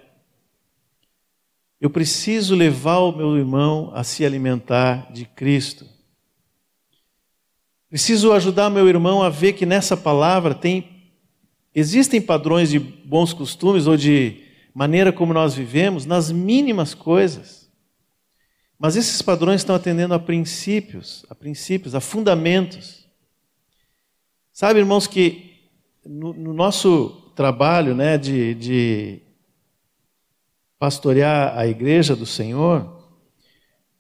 Eu 1.80 1.90
preciso 1.90 2.54
levar 2.54 2.98
o 2.98 3.16
meu 3.16 3.36
irmão 3.36 3.90
a 3.94 4.02
se 4.02 4.24
alimentar 4.24 5.12
de 5.12 5.24
Cristo. 5.24 5.86
Preciso 7.88 8.32
ajudar 8.32 8.68
meu 8.68 8.88
irmão 8.88 9.22
a 9.22 9.28
ver 9.28 9.52
que 9.54 9.64
nessa 9.64 9.96
palavra 9.96 10.54
tem 10.54 10.98
Existem 11.78 12.20
padrões 12.20 12.70
de 12.70 12.80
bons 12.80 13.32
costumes 13.32 13.86
ou 13.86 13.96
de 13.96 14.42
maneira 14.74 15.12
como 15.12 15.32
nós 15.32 15.54
vivemos 15.54 16.04
nas 16.04 16.28
mínimas 16.28 16.92
coisas. 16.92 17.70
Mas 18.76 18.96
esses 18.96 19.22
padrões 19.22 19.60
estão 19.60 19.76
atendendo 19.76 20.12
a 20.12 20.18
princípios, 20.18 21.24
a 21.30 21.36
princípios, 21.36 21.94
a 21.94 22.00
fundamentos. 22.00 23.06
Sabe, 24.52 24.80
irmãos, 24.80 25.06
que 25.06 25.70
no, 26.04 26.32
no 26.32 26.52
nosso 26.52 27.32
trabalho 27.36 27.94
né, 27.94 28.18
de, 28.18 28.54
de 28.54 29.22
pastorear 30.78 31.58
a 31.58 31.66
igreja 31.66 32.14
do 32.14 32.24
Senhor, 32.24 32.98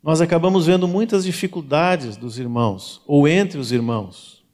nós 0.02 0.20
acabamos 0.20 0.66
vendo 0.66 0.86
muitas 0.86 1.24
dificuldades 1.24 2.16
dos 2.16 2.38
irmãos, 2.38 3.02
ou 3.06 3.26
entre 3.26 3.58
os 3.58 3.72
irmãos. 3.72 4.44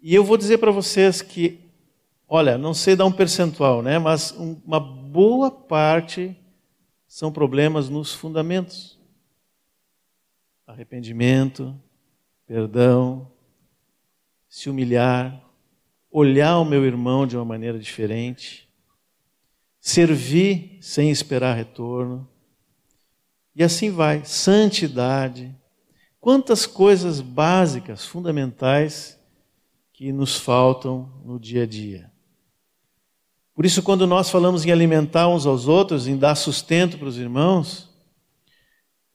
E 0.00 0.14
eu 0.14 0.24
vou 0.24 0.36
dizer 0.36 0.58
para 0.58 0.70
vocês 0.70 1.22
que, 1.22 1.60
olha, 2.28 2.58
não 2.58 2.74
sei 2.74 2.94
dar 2.94 3.06
um 3.06 3.12
percentual, 3.12 3.82
né, 3.82 3.98
mas 3.98 4.32
uma 4.32 4.78
boa 4.78 5.50
parte 5.50 6.36
são 7.06 7.32
problemas 7.32 7.88
nos 7.88 8.12
fundamentos. 8.12 8.98
Arrependimento, 10.66 11.74
perdão, 12.46 13.30
se 14.48 14.68
humilhar, 14.68 15.42
olhar 16.10 16.58
o 16.58 16.64
meu 16.64 16.84
irmão 16.84 17.26
de 17.26 17.36
uma 17.36 17.44
maneira 17.44 17.78
diferente, 17.78 18.61
servir 19.82 20.78
sem 20.80 21.10
esperar 21.10 21.56
retorno. 21.56 22.26
E 23.54 23.64
assim 23.64 23.90
vai, 23.90 24.24
santidade. 24.24 25.52
Quantas 26.20 26.66
coisas 26.66 27.20
básicas, 27.20 28.06
fundamentais, 28.06 29.18
que 29.92 30.12
nos 30.12 30.36
faltam 30.36 31.12
no 31.24 31.38
dia 31.38 31.64
a 31.64 31.66
dia. 31.66 32.10
Por 33.54 33.66
isso, 33.66 33.82
quando 33.82 34.06
nós 34.06 34.30
falamos 34.30 34.64
em 34.64 34.70
alimentar 34.70 35.28
uns 35.28 35.46
aos 35.46 35.66
outros, 35.66 36.06
em 36.06 36.16
dar 36.16 36.36
sustento 36.36 36.96
para 36.96 37.08
os 37.08 37.18
irmãos, 37.18 37.90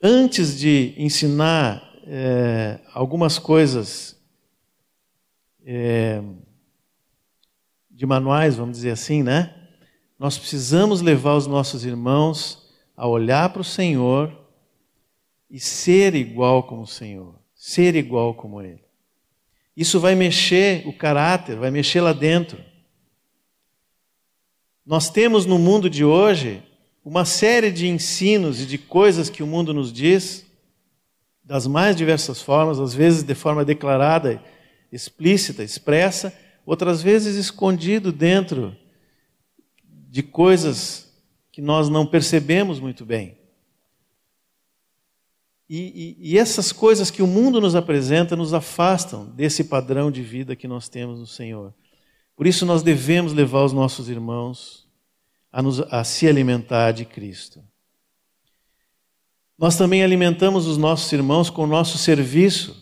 antes 0.03 0.59
de 0.59 0.93
ensinar 0.97 1.81
é, 2.03 2.79
algumas 2.93 3.39
coisas 3.39 4.21
é, 5.65 6.21
de 7.89 8.05
manuais, 8.05 8.57
vamos 8.57 8.75
dizer 8.75 8.91
assim, 8.91 9.23
né? 9.23 9.66
Nós 10.19 10.37
precisamos 10.37 11.01
levar 11.01 11.35
os 11.35 11.45
nossos 11.45 11.85
irmãos 11.85 12.67
a 12.95 13.07
olhar 13.07 13.49
para 13.49 13.61
o 13.61 13.65
Senhor 13.65 14.35
e 15.49 15.59
ser 15.59 16.15
igual 16.15 16.63
como 16.63 16.81
o 16.81 16.87
Senhor, 16.87 17.35
ser 17.53 17.95
igual 17.95 18.33
como 18.33 18.61
Ele. 18.61 18.83
Isso 19.75 19.99
vai 19.99 20.15
mexer 20.15 20.87
o 20.87 20.93
caráter, 20.93 21.55
vai 21.55 21.69
mexer 21.69 22.01
lá 22.01 22.13
dentro. 22.13 22.63
Nós 24.83 25.09
temos 25.09 25.45
no 25.45 25.59
mundo 25.59 25.87
de 25.87 26.03
hoje 26.03 26.63
uma 27.05 27.23
série 27.23 27.71
de 27.71 27.87
ensinos 27.87 28.59
e 28.59 28.65
de 28.65 28.77
coisas 28.77 29.29
que 29.29 29.43
o 29.43 29.47
mundo 29.47 29.73
nos 29.73 29.93
diz, 29.93 30.45
das 31.43 31.67
mais 31.67 31.95
diversas 31.95 32.41
formas, 32.41 32.79
às 32.79 32.93
vezes 32.93 33.23
de 33.23 33.35
forma 33.35 33.63
declarada, 33.63 34.43
explícita, 34.91 35.63
expressa, 35.63 36.37
outras 36.65 37.01
vezes 37.01 37.35
escondido 37.35 38.11
dentro 38.11 38.75
de 40.17 40.23
coisas 40.23 41.13
que 41.51 41.61
nós 41.61 41.89
não 41.89 42.03
percebemos 42.03 42.79
muito 42.79 43.05
bem. 43.05 43.37
E, 45.69 46.17
e, 46.19 46.31
e, 46.31 46.37
essas 46.39 46.71
coisas 46.71 47.11
que 47.11 47.21
o 47.21 47.27
mundo 47.27 47.61
nos 47.61 47.75
apresenta 47.75 48.35
nos 48.35 48.51
afastam 48.51 49.27
desse 49.27 49.65
padrão 49.65 50.09
de 50.09 50.23
vida 50.23 50.55
que 50.55 50.67
nós 50.67 50.89
temos 50.89 51.19
no 51.19 51.27
Senhor. 51.27 51.71
Por 52.35 52.47
isso, 52.47 52.65
nós 52.65 52.81
devemos 52.81 53.31
levar 53.31 53.63
os 53.63 53.73
nossos 53.73 54.09
irmãos 54.09 54.87
a, 55.51 55.61
nos, 55.61 55.81
a 55.81 56.03
se 56.03 56.27
alimentar 56.27 56.93
de 56.93 57.05
Cristo. 57.05 57.63
Nós 59.55 59.77
também 59.77 60.03
alimentamos 60.03 60.65
os 60.65 60.79
nossos 60.79 61.11
irmãos 61.11 61.51
com 61.51 61.65
o 61.65 61.67
nosso 61.67 61.99
serviço, 61.99 62.75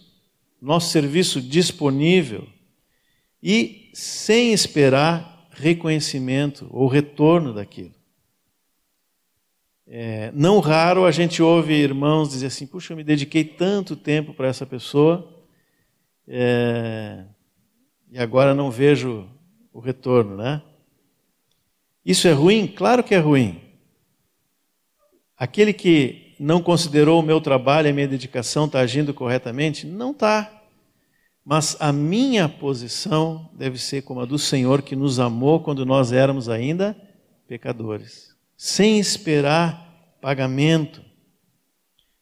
nosso 0.61 0.89
serviço 0.89 1.41
disponível 1.41 2.47
e 3.43 3.91
sem 3.93 4.53
esperar 4.53 5.34
reconhecimento 5.55 6.67
ou 6.69 6.87
retorno 6.87 7.53
daquilo. 7.53 7.93
É, 9.87 10.31
não 10.33 10.59
raro 10.59 11.05
a 11.05 11.11
gente 11.11 11.41
ouve 11.41 11.73
irmãos 11.73 12.29
dizer 12.29 12.47
assim: 12.47 12.65
puxa, 12.65 12.93
eu 12.93 12.97
me 12.97 13.03
dediquei 13.03 13.43
tanto 13.43 13.95
tempo 13.95 14.33
para 14.33 14.47
essa 14.47 14.65
pessoa 14.65 15.31
é, 16.27 17.23
e 18.11 18.17
agora 18.17 18.53
não 18.53 18.71
vejo 18.71 19.27
o 19.71 19.79
retorno, 19.79 20.37
né? 20.37 20.61
Isso 22.03 22.27
é 22.27 22.31
ruim? 22.31 22.67
Claro 22.67 23.03
que 23.03 23.15
é 23.15 23.19
ruim. 23.19 23.61
Aquele 25.37 25.73
que 25.73 26.35
não 26.39 26.61
considerou 26.61 27.19
o 27.19 27.25
meu 27.25 27.39
trabalho 27.41 27.87
e 27.87 27.91
a 27.91 27.93
minha 27.93 28.07
dedicação 28.07 28.65
está 28.65 28.79
agindo 28.79 29.13
corretamente? 29.13 29.85
Não 29.85 30.11
está. 30.11 30.64
Mas 31.45 31.77
a 31.79 31.93
minha 31.93 32.49
posição 32.49 33.51
deve 33.53 33.77
ser 33.77 34.01
como 34.01 34.19
a 34.19 34.25
do 34.25 34.39
Senhor 34.39 34.81
que 34.81 34.95
nos 34.95 35.19
amou 35.19 35.59
quando 35.59 35.85
nós 35.85 36.11
éramos 36.11 36.49
ainda 36.49 36.97
pecadores 37.47 38.35
sem 38.57 38.99
esperar 38.99 40.17
pagamento. 40.21 41.03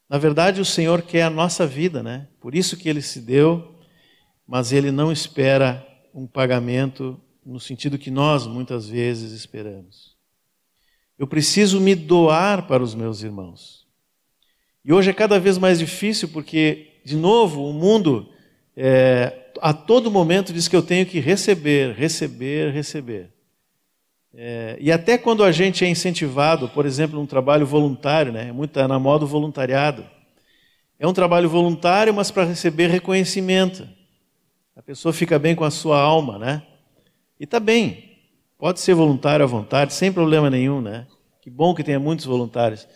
Na 0.10 0.18
verdade, 0.18 0.62
o 0.62 0.66
Senhor 0.66 1.02
quer 1.02 1.24
a 1.24 1.30
nossa 1.30 1.66
vida, 1.66 2.04
né? 2.04 2.28
Por 2.40 2.56
isso 2.56 2.78
que 2.78 2.90
ele 2.90 3.02
se 3.02 3.22
deu, 3.22 3.76
mas 4.48 4.72
ele 4.72 4.92
não 4.92 5.12
espera 5.12 5.86
um 6.14 6.28
pagamento 6.28 7.20
no 7.46 7.60
sentido 7.60 7.98
que 7.98 8.12
nós 8.12 8.46
muitas 8.46 8.88
vezes 8.88 9.32
esperamos. 9.32 10.16
Eu 11.18 11.28
preciso 11.28 11.80
me 11.80 11.96
doar 11.96 12.68
para 12.68 12.84
os 12.84 12.94
meus 12.94 13.22
irmãos. 13.24 13.88
E 14.84 14.92
hoje 14.92 15.10
é 15.10 15.14
cada 15.14 15.40
vez 15.40 15.58
mais 15.58 15.80
difícil 15.80 16.30
porque, 16.30 17.02
de 17.06 17.16
novo, 17.16 17.64
o 17.64 17.74
mundo 17.74 18.33
é, 18.76 19.52
a 19.62 19.74
todo 19.74 20.12
momento 20.12 20.52
diz 20.52 20.68
que 20.68 20.76
eu 20.76 20.82
tenho 20.82 21.06
que 21.06 21.20
receber, 21.20 21.94
receber, 21.94 22.72
receber. 22.72 23.30
É, 24.36 24.78
e 24.80 24.92
até 24.92 25.18
quando 25.18 25.44
a 25.44 25.52
gente 25.52 25.86
é 25.86 25.90
incentivado, 25.90 26.68
por 26.70 26.86
exemplo, 26.86 27.20
num 27.20 27.26
trabalho 27.26 27.66
voluntário, 27.66 28.32
né, 28.32 28.52
muito 28.52 28.72
tá 28.72 28.88
na 28.88 28.98
moda 28.98 29.26
voluntariado. 29.26 30.06
É 31.00 31.08
um 31.08 31.14
trabalho 31.14 31.50
voluntário, 31.50 32.14
mas 32.14 32.32
para 32.32 32.46
receber 32.46 32.88
reconhecimento. 32.88 33.88
A 34.76 34.82
pessoa 34.82 35.14
fica 35.14 35.38
bem 35.38 35.56
com 35.56 35.64
a 35.64 35.72
sua 35.72 36.00
alma, 36.00 36.40
né? 36.40 36.64
E 37.40 37.44
está 37.44 37.60
bem. 37.60 38.18
Pode 38.58 38.80
ser 38.80 38.94
voluntário 38.94 39.44
à 39.44 39.48
vontade, 39.48 39.94
sem 39.94 40.12
problema 40.12 40.50
nenhum, 40.50 40.82
né? 40.82 41.06
Que 41.42 41.50
bom 41.50 41.76
que 41.76 41.84
tenha 41.84 42.00
muitos 42.00 42.26
voluntários. 42.26 42.88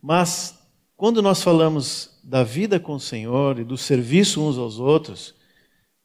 Mas 0.00 0.62
quando 0.96 1.22
nós 1.22 1.42
falamos 1.42 2.13
da 2.24 2.42
vida 2.42 2.80
com 2.80 2.94
o 2.94 3.00
Senhor 3.00 3.58
e 3.58 3.64
do 3.64 3.76
serviço 3.76 4.42
uns 4.42 4.56
aos 4.56 4.78
outros, 4.78 5.34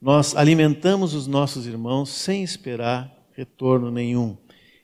nós 0.01 0.35
alimentamos 0.35 1.13
os 1.13 1.27
nossos 1.27 1.65
irmãos 1.65 2.09
sem 2.09 2.43
esperar 2.43 3.09
retorno 3.31 3.89
nenhum. 3.89 4.37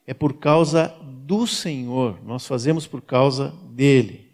É 0.08 0.14
por 0.14 0.36
causa 0.36 0.88
do 1.04 1.46
Senhor, 1.46 2.20
nós 2.24 2.48
fazemos 2.48 2.88
por 2.88 3.02
causa 3.02 3.54
dele. 3.70 4.32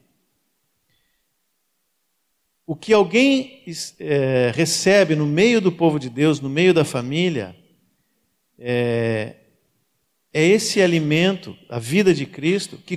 O 2.67 2.75
que 2.75 2.93
alguém 2.93 3.63
é, 4.00 4.51
recebe 4.53 5.15
no 5.15 5.25
meio 5.25 5.60
do 5.60 5.72
povo 5.72 6.00
de 6.00 6.10
Deus, 6.10 6.39
no 6.39 6.50
meio 6.50 6.74
da 6.74 6.86
família, 6.86 7.55
é, 8.60 9.38
é 10.31 10.46
esse 10.46 10.81
alimento, 10.81 11.58
a 11.67 11.79
vida 11.79 12.13
de 12.13 12.25
Cristo, 12.25 12.77
que, 12.77 12.96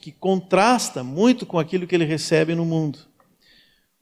que 0.00 0.12
contrasta 0.12 1.04
muito 1.04 1.44
com 1.44 1.58
aquilo 1.58 1.86
que 1.86 1.94
ele 1.94 2.06
recebe 2.06 2.54
no 2.54 2.64
mundo. 2.64 3.13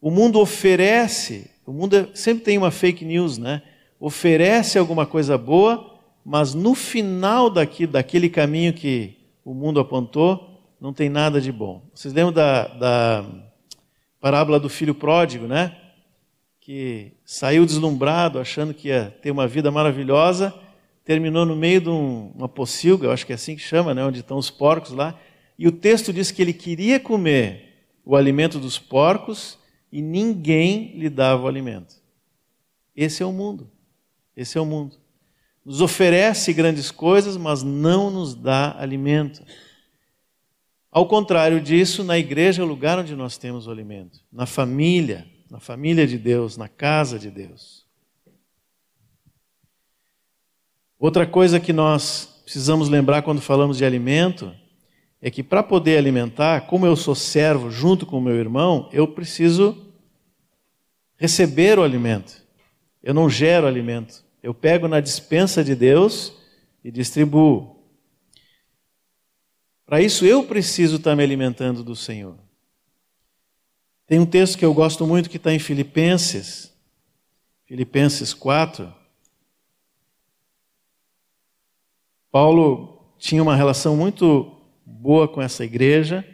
O 0.03 0.11
mundo 0.11 0.37
oferece 0.37 1.53
o 1.65 1.71
mundo 1.71 1.95
é, 1.95 2.07
sempre 2.13 2.43
tem 2.43 2.57
uma 2.57 2.71
fake 2.71 3.05
news, 3.05 3.37
né? 3.37 3.61
Oferece 3.99 4.77
alguma 4.77 5.05
coisa 5.05 5.37
boa, 5.37 5.97
mas 6.25 6.53
no 6.53 6.75
final 6.75 7.49
daqui, 7.49 7.87
daquele 7.87 8.29
caminho 8.29 8.73
que 8.73 9.17
o 9.45 9.53
mundo 9.53 9.79
apontou, 9.79 10.61
não 10.79 10.91
tem 10.91 11.09
nada 11.09 11.39
de 11.39 11.51
bom. 11.51 11.81
Vocês 11.93 12.13
lembram 12.13 12.33
da, 12.33 12.67
da 12.67 13.25
parábola 14.19 14.59
do 14.59 14.67
filho 14.67 14.93
pródigo, 14.93 15.47
né? 15.47 15.77
Que 16.59 17.13
saiu 17.23 17.65
deslumbrado, 17.65 18.39
achando 18.39 18.73
que 18.73 18.89
ia 18.89 19.15
ter 19.21 19.31
uma 19.31 19.47
vida 19.47 19.71
maravilhosa, 19.71 20.53
terminou 21.05 21.45
no 21.45 21.55
meio 21.55 21.79
de 21.79 21.89
um, 21.89 22.31
uma 22.35 22.49
pocilga, 22.49 23.07
eu 23.07 23.11
acho 23.11 23.25
que 23.25 23.31
é 23.31 23.35
assim 23.35 23.55
que 23.55 23.61
chama, 23.61 23.93
né? 23.93 24.03
Onde 24.03 24.19
estão 24.19 24.37
os 24.37 24.49
porcos 24.49 24.91
lá. 24.91 25.17
E 25.57 25.65
o 25.65 25.71
texto 25.71 26.11
diz 26.11 26.29
que 26.29 26.41
ele 26.41 26.53
queria 26.53 26.99
comer 26.99 27.85
o 28.05 28.17
alimento 28.17 28.59
dos 28.59 28.77
porcos 28.77 29.62
e 29.93 30.01
ninguém 30.01 30.97
lhe 30.97 31.07
dava 31.07 31.43
o 31.43 31.47
alimento. 31.47 32.01
Esse 32.95 33.21
é 33.21 33.25
o 33.27 33.31
mundo. 33.31 33.69
Esse 34.35 34.57
é 34.57 34.61
o 34.61 34.65
mundo. 34.65 34.97
Nos 35.63 35.81
oferece 35.81 36.51
grandes 36.51 36.89
coisas, 36.89 37.37
mas 37.37 37.61
não 37.61 38.09
nos 38.09 38.33
dá 38.33 38.75
alimento. 38.79 39.45
Ao 40.91 41.07
contrário 41.07 41.61
disso, 41.61 42.03
na 42.03 42.17
igreja 42.17 42.63
é 42.63 42.65
o 42.65 42.67
lugar 42.67 42.97
onde 42.97 43.15
nós 43.15 43.37
temos 43.37 43.67
o 43.67 43.71
alimento. 43.71 44.19
Na 44.31 44.47
família, 44.47 45.27
na 45.47 45.59
família 45.59 46.07
de 46.07 46.17
Deus, 46.17 46.57
na 46.57 46.67
casa 46.67 47.19
de 47.19 47.29
Deus. 47.29 47.85
Outra 50.97 51.27
coisa 51.27 51.59
que 51.59 51.71
nós 51.71 52.41
precisamos 52.43 52.89
lembrar 52.89 53.21
quando 53.21 53.41
falamos 53.41 53.77
de 53.77 53.85
alimento 53.85 54.51
é 55.21 55.29
que 55.29 55.43
para 55.43 55.61
poder 55.61 55.99
alimentar, 55.99 56.61
como 56.61 56.87
eu 56.87 56.95
sou 56.95 57.13
servo 57.13 57.69
junto 57.69 58.07
com 58.07 58.17
o 58.17 58.21
meu 58.21 58.35
irmão, 58.35 58.89
eu 58.91 59.07
preciso 59.07 59.82
receber 61.23 61.79
o 61.79 61.83
alimento. 61.83 62.43
Eu 63.01 63.13
não 63.13 63.29
gero 63.29 63.65
alimento. 63.65 64.25
Eu 64.43 64.53
pego 64.53 64.89
na 64.89 64.99
dispensa 64.99 65.63
de 65.63 65.73
Deus 65.73 66.33
e 66.83 66.91
distribuo. 66.91 67.81
Para 69.85 70.01
isso 70.01 70.25
eu 70.25 70.43
preciso 70.43 70.97
estar 70.97 71.15
me 71.15 71.23
alimentando 71.23 71.81
do 71.81 71.95
Senhor. 71.95 72.37
Tem 74.05 74.19
um 74.19 74.25
texto 74.25 74.57
que 74.57 74.65
eu 74.65 74.73
gosto 74.73 75.07
muito 75.07 75.29
que 75.29 75.37
está 75.37 75.53
em 75.53 75.59
Filipenses, 75.59 76.73
Filipenses 77.63 78.33
4. 78.33 78.93
Paulo 82.29 83.15
tinha 83.17 83.41
uma 83.41 83.55
relação 83.55 83.95
muito 83.95 84.57
boa 84.85 85.25
com 85.25 85.41
essa 85.41 85.63
igreja. 85.63 86.27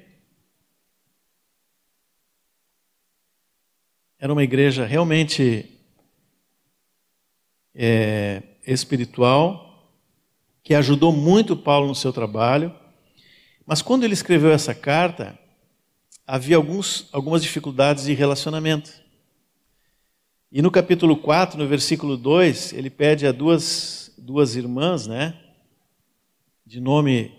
Era 4.21 4.33
uma 4.33 4.43
igreja 4.43 4.85
realmente 4.85 5.65
é, 7.73 8.43
espiritual, 8.67 9.95
que 10.61 10.73
ajudou 10.73 11.13
muito 11.13 11.55
Paulo 11.55 11.87
no 11.87 11.95
seu 11.95 12.11
trabalho. 12.11 12.75
Mas 13.65 13.81
quando 13.81 14.03
ele 14.03 14.13
escreveu 14.13 14.51
essa 14.51 14.75
carta, 14.75 15.39
havia 16.27 16.57
alguns, 16.57 17.07
algumas 17.13 17.41
dificuldades 17.41 18.03
de 18.03 18.13
relacionamento. 18.13 18.91
E 20.51 20.61
no 20.61 20.69
capítulo 20.69 21.15
4, 21.15 21.57
no 21.57 21.65
versículo 21.65 22.17
2, 22.17 22.73
ele 22.73 22.89
pede 22.89 23.25
a 23.25 23.31
duas, 23.31 24.13
duas 24.17 24.57
irmãs, 24.57 25.07
né? 25.07 25.39
De 26.65 26.81
nome 26.81 27.31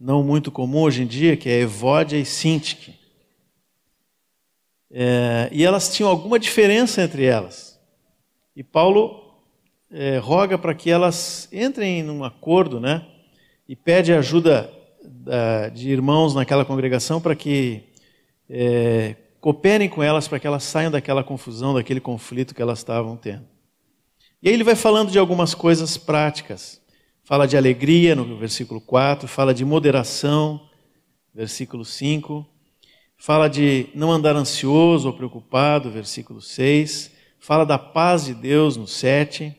não 0.00 0.22
muito 0.24 0.50
comum 0.50 0.84
hoje 0.84 1.02
em 1.02 1.06
dia, 1.06 1.36
que 1.36 1.50
é 1.50 1.60
Evódia 1.60 2.16
e 2.16 2.24
Sintique. 2.24 3.01
É, 4.92 5.48
e 5.50 5.64
elas 5.64 5.92
tinham 5.92 6.10
alguma 6.10 6.38
diferença 6.38 7.00
entre 7.00 7.24
elas. 7.24 7.80
E 8.54 8.62
Paulo 8.62 9.40
é, 9.90 10.18
roga 10.18 10.58
para 10.58 10.74
que 10.74 10.90
elas 10.90 11.48
entrem 11.50 12.02
num 12.02 12.22
acordo, 12.22 12.78
né? 12.78 13.06
E 13.66 13.74
pede 13.74 14.12
ajuda 14.12 14.70
da, 15.02 15.70
de 15.70 15.88
irmãos 15.88 16.34
naquela 16.34 16.64
congregação 16.64 17.20
para 17.20 17.34
que 17.34 17.84
é, 18.50 19.16
cooperem 19.40 19.88
com 19.88 20.02
elas 20.02 20.28
para 20.28 20.38
que 20.38 20.46
elas 20.46 20.62
saiam 20.62 20.90
daquela 20.90 21.24
confusão, 21.24 21.72
daquele 21.72 22.00
conflito 22.00 22.54
que 22.54 22.60
elas 22.60 22.78
estavam 22.78 23.16
tendo. 23.16 23.46
E 24.42 24.48
aí 24.48 24.54
ele 24.54 24.64
vai 24.64 24.76
falando 24.76 25.10
de 25.10 25.18
algumas 25.18 25.54
coisas 25.54 25.96
práticas. 25.96 26.82
Fala 27.24 27.46
de 27.46 27.56
alegria 27.56 28.14
no 28.14 28.36
versículo 28.36 28.80
4, 28.80 29.26
fala 29.26 29.54
de 29.54 29.64
moderação, 29.64 30.60
versículo 31.32 31.84
5, 31.84 32.46
fala 33.24 33.48
de 33.48 33.86
não 33.94 34.10
andar 34.10 34.34
ansioso 34.34 35.06
ou 35.06 35.14
preocupado, 35.14 35.92
versículo 35.92 36.40
6, 36.40 37.12
fala 37.38 37.64
da 37.64 37.78
paz 37.78 38.24
de 38.24 38.34
Deus 38.34 38.76
no 38.76 38.84
7. 38.84 39.56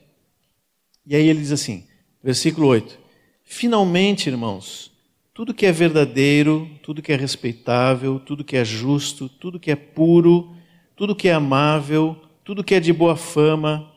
E 1.07 1.15
aí 1.15 1.29
ele 1.29 1.39
diz 1.39 1.53
assim, 1.53 1.87
versículo 2.21 2.67
8: 2.67 2.99
Finalmente, 3.45 4.27
irmãos, 4.27 4.91
tudo 5.33 5.53
que 5.53 5.65
é 5.65 5.71
verdadeiro, 5.71 6.69
tudo 6.83 7.01
que 7.01 7.13
é 7.13 7.15
respeitável, 7.15 8.19
tudo 8.19 8.43
que 8.43 8.57
é 8.57 8.65
justo, 8.65 9.29
tudo 9.29 9.57
que 9.57 9.71
é 9.71 9.77
puro, 9.77 10.53
tudo 10.93 11.15
que 11.15 11.29
é 11.29 11.33
amável, 11.33 12.17
tudo 12.43 12.65
que 12.65 12.75
é 12.75 12.81
de 12.81 12.91
boa 12.91 13.15
fama, 13.15 13.89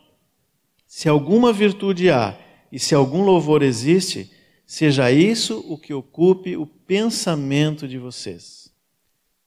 se 0.87 1.09
alguma 1.09 1.51
virtude 1.51 2.09
há 2.09 2.39
e 2.71 2.79
se 2.79 2.95
algum 2.95 3.21
louvor 3.21 3.61
existe, 3.61 4.31
seja 4.65 5.11
isso 5.11 5.61
o 5.67 5.77
que 5.77 5.93
ocupe 5.93 6.55
o 6.55 6.65
pensamento 6.65 7.85
de 7.85 7.97
vocês 7.97 8.66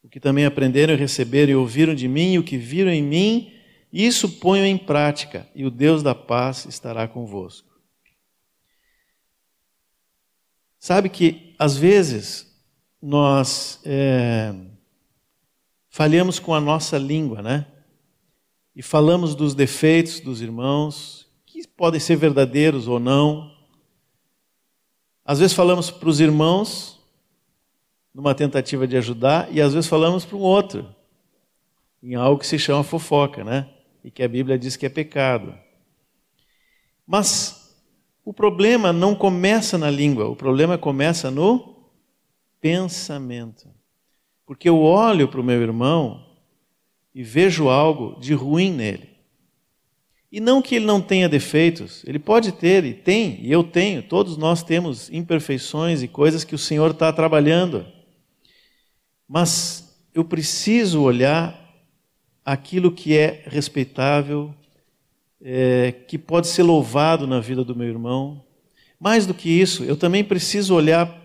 o 0.03 0.09
que 0.09 0.21
também 0.21 0.45
aprenderam 0.45 0.95
e 0.95 0.97
receberam 0.97 1.53
e 1.53 1.57
ouviram 1.57 1.95
de 1.95 2.09
mim, 2.09 2.33
e 2.33 2.39
o 2.39 2.45
que 2.45 2.57
viram 2.57 2.91
em 2.91 3.03
mim, 3.03 3.53
isso 3.93 4.29
ponham 4.29 4.67
em 4.67 4.79
prática, 4.79 5.49
e 5.55 5.65
o 5.65 5.71
Deus 5.71 6.03
da 6.03 6.15
paz 6.15 6.65
estará 6.65 7.07
convosco. 7.09 7.69
Sabe 10.79 11.09
que, 11.09 11.55
às 11.59 11.77
vezes, 11.77 12.51
nós 13.03 13.81
é, 13.85 14.55
falhamos 15.89 16.39
com 16.39 16.55
a 16.55 16.61
nossa 16.61 16.97
língua, 16.97 17.43
né? 17.43 17.67
E 18.75 18.83
falamos 18.83 19.35
dos 19.35 19.55
defeitos 19.55 20.21
dos 20.21 20.41
irmãos, 20.41 21.29
que 21.45 21.67
podem 21.67 22.01
ser 22.01 22.17
verdadeiros 22.17 22.89
ou 22.89 22.99
não. 22.99 23.55
Às 25.25 25.41
vezes 25.41 25.55
falamos 25.55 25.91
para 25.91 26.09
os 26.09 26.21
irmãos 26.21 27.00
numa 28.14 28.35
tentativa 28.35 28.87
de 28.87 28.96
ajudar, 28.96 29.49
e 29.53 29.61
às 29.61 29.73
vezes 29.73 29.88
falamos 29.88 30.25
para 30.25 30.37
um 30.37 30.40
outro, 30.40 30.87
em 32.03 32.14
algo 32.14 32.40
que 32.40 32.46
se 32.46 32.59
chama 32.59 32.83
fofoca, 32.83 33.44
né? 33.44 33.68
E 34.03 34.11
que 34.11 34.23
a 34.23 34.29
Bíblia 34.29 34.59
diz 34.59 34.77
que 34.77 34.87
é 34.87 34.88
pecado. 34.88 35.55
Mas 37.07 37.77
o 38.25 38.33
problema 38.33 38.92
não 38.92 39.14
começa 39.14 39.77
na 39.77 39.90
língua, 39.90 40.29
o 40.29 40.37
problema 40.37 40.79
começa 40.79 41.31
no 41.31 41.77
pensamento. 42.61 43.68
porque 44.51 44.68
eu 44.68 44.81
olho 44.81 45.29
para 45.29 45.40
o 45.40 45.44
meu 45.44 45.62
irmão 45.62 46.27
e 47.14 47.23
vejo 47.23 47.68
algo 47.68 48.18
de 48.18 48.35
ruim 48.35 48.73
nele. 48.73 49.09
E 50.33 50.40
não 50.40 50.61
que 50.61 50.75
ele 50.75 50.85
não 50.85 51.01
tenha 51.01 51.29
defeitos, 51.29 52.03
ele 52.05 52.18
pode 52.18 52.51
ter, 52.51 52.85
e 52.85 52.92
tem, 52.92 53.40
e 53.44 53.53
eu 53.53 53.62
tenho, 53.62 54.03
todos 54.03 54.37
nós 54.37 54.64
temos 54.64 55.09
imperfeições 55.12 56.03
e 56.03 56.09
coisas 56.09 56.42
que 56.42 56.57
o 56.57 56.59
Senhor 56.59 56.90
está 56.90 57.12
trabalhando. 57.12 57.87
Mas 59.33 59.97
eu 60.12 60.25
preciso 60.25 61.03
olhar 61.03 61.57
aquilo 62.45 62.90
que 62.90 63.16
é 63.16 63.45
respeitável, 63.47 64.53
é, 65.40 65.93
que 65.93 66.19
pode 66.19 66.49
ser 66.49 66.64
louvado 66.64 67.29
na 67.29 67.38
vida 67.38 67.62
do 67.62 67.77
meu 67.77 67.87
irmão. 67.87 68.45
Mais 68.99 69.27
do 69.27 69.33
que 69.33 69.49
isso, 69.49 69.85
eu 69.85 69.97
também 69.97 70.25
preciso 70.25 70.75
olhar 70.75 71.16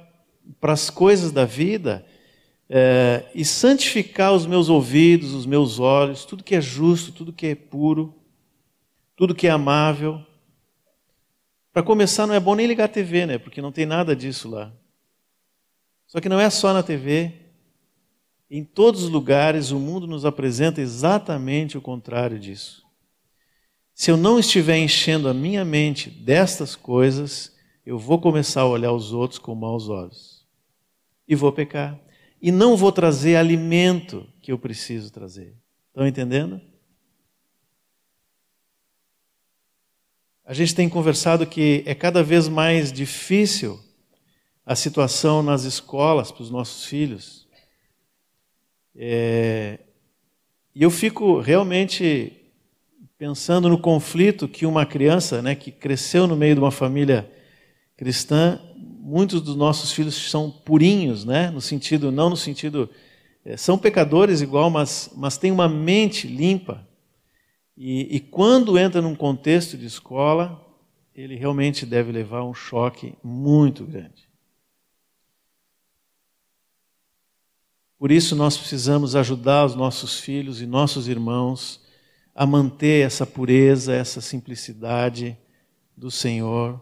para 0.61 0.71
as 0.71 0.91
coisas 0.91 1.31
da 1.31 1.45
vida 1.45 2.05
é, 2.69 3.25
e 3.33 3.43
santificar 3.43 4.33
os 4.33 4.45
meus 4.45 4.69
ouvidos, 4.69 5.33
os 5.33 5.47
meus 5.47 5.79
olhos, 5.79 6.25
tudo 6.25 6.43
que 6.43 6.53
é 6.53 6.61
justo, 6.61 7.11
tudo 7.11 7.33
que 7.33 7.47
é 7.47 7.55
puro, 7.55 8.13
tudo 9.15 9.33
que 9.33 9.47
é 9.47 9.49
amável. 9.49 10.23
Para 11.73 11.81
começar, 11.81 12.27
não 12.27 12.35
é 12.35 12.39
bom 12.39 12.53
nem 12.53 12.67
ligar 12.67 12.85
a 12.85 12.87
TV, 12.87 13.25
né? 13.25 13.39
Porque 13.39 13.63
não 13.63 13.71
tem 13.71 13.87
nada 13.87 14.15
disso 14.15 14.47
lá. 14.47 14.71
Só 16.05 16.21
que 16.21 16.29
não 16.29 16.39
é 16.39 16.51
só 16.51 16.71
na 16.71 16.83
TV. 16.83 17.44
Em 18.49 18.63
todos 18.63 19.03
os 19.03 19.09
lugares, 19.09 19.71
o 19.71 19.79
mundo 19.79 20.05
nos 20.05 20.25
apresenta 20.25 20.81
exatamente 20.81 21.77
o 21.77 21.81
contrário 21.81 22.39
disso. 22.39 22.83
Se 23.93 24.11
eu 24.11 24.17
não 24.17 24.37
estiver 24.37 24.77
enchendo 24.77 25.27
a 25.27 25.33
minha 25.33 25.63
mente 25.65 26.09
destas 26.09 26.75
coisas, 26.75 27.55
eu 27.85 27.97
vou 27.97 28.19
começar 28.19 28.61
a 28.61 28.67
olhar 28.67 28.91
os 28.91 29.13
outros 29.13 29.39
com 29.39 29.55
maus 29.55 29.89
olhos. 29.89 30.45
E 31.27 31.35
vou 31.35 31.51
pecar 31.51 31.99
e 32.41 32.51
não 32.51 32.77
vou 32.77 32.91
trazer 32.91 33.35
alimento 33.37 34.27
que 34.39 34.51
eu 34.51 34.59
preciso 34.59 35.11
trazer. 35.11 35.55
Estão 35.87 36.05
entendendo? 36.05 36.61
A 40.45 40.53
gente 40.53 40.75
tem 40.75 40.87
conversado 40.87 41.47
que 41.47 41.81
é 41.87 41.95
cada 41.95 42.21
vez 42.21 42.47
mais 42.47 42.93
difícil 42.93 43.79
a 44.63 44.75
situação 44.75 45.41
nas 45.41 45.63
escolas 45.63 46.31
para 46.31 46.43
os 46.43 46.51
nossos 46.51 46.85
filhos. 46.85 47.44
É... 48.95 49.79
E 50.73 50.83
eu 50.83 50.89
fico 50.89 51.39
realmente 51.39 52.33
pensando 53.17 53.69
no 53.69 53.77
conflito 53.77 54.47
que 54.47 54.65
uma 54.65 54.85
criança, 54.85 55.41
né, 55.41 55.55
que 55.55 55.71
cresceu 55.71 56.27
no 56.27 56.35
meio 56.35 56.55
de 56.55 56.61
uma 56.61 56.71
família 56.71 57.31
cristã, 57.95 58.59
muitos 58.75 59.41
dos 59.41 59.55
nossos 59.55 59.91
filhos 59.91 60.29
são 60.29 60.49
purinhos, 60.49 61.23
né? 61.23 61.49
No 61.51 61.61
sentido, 61.61 62.11
não 62.11 62.29
no 62.29 62.35
sentido, 62.35 62.89
é, 63.45 63.55
são 63.55 63.77
pecadores 63.77 64.41
igual, 64.41 64.69
mas, 64.69 65.11
mas 65.15 65.37
têm 65.37 65.51
uma 65.51 65.69
mente 65.69 66.27
limpa. 66.27 66.85
E, 67.77 68.15
e 68.15 68.19
quando 68.19 68.77
entra 68.77 69.01
num 69.01 69.15
contexto 69.15 69.77
de 69.77 69.85
escola, 69.85 70.61
ele 71.13 71.35
realmente 71.35 71.85
deve 71.85 72.11
levar 72.11 72.43
um 72.43 72.53
choque 72.53 73.13
muito 73.23 73.85
grande. 73.85 74.24
Por 78.05 78.11
isso, 78.11 78.35
nós 78.35 78.55
precisamos 78.55 79.15
ajudar 79.15 79.65
os 79.65 79.73
nossos 79.73 80.19
filhos 80.19 80.61
e 80.61 80.67
nossos 80.67 81.07
irmãos 81.07 81.81
a 82.35 82.45
manter 82.45 83.03
essa 83.03 83.25
pureza, 83.25 83.95
essa 83.95 84.21
simplicidade 84.21 85.35
do 85.97 86.11
Senhor 86.11 86.79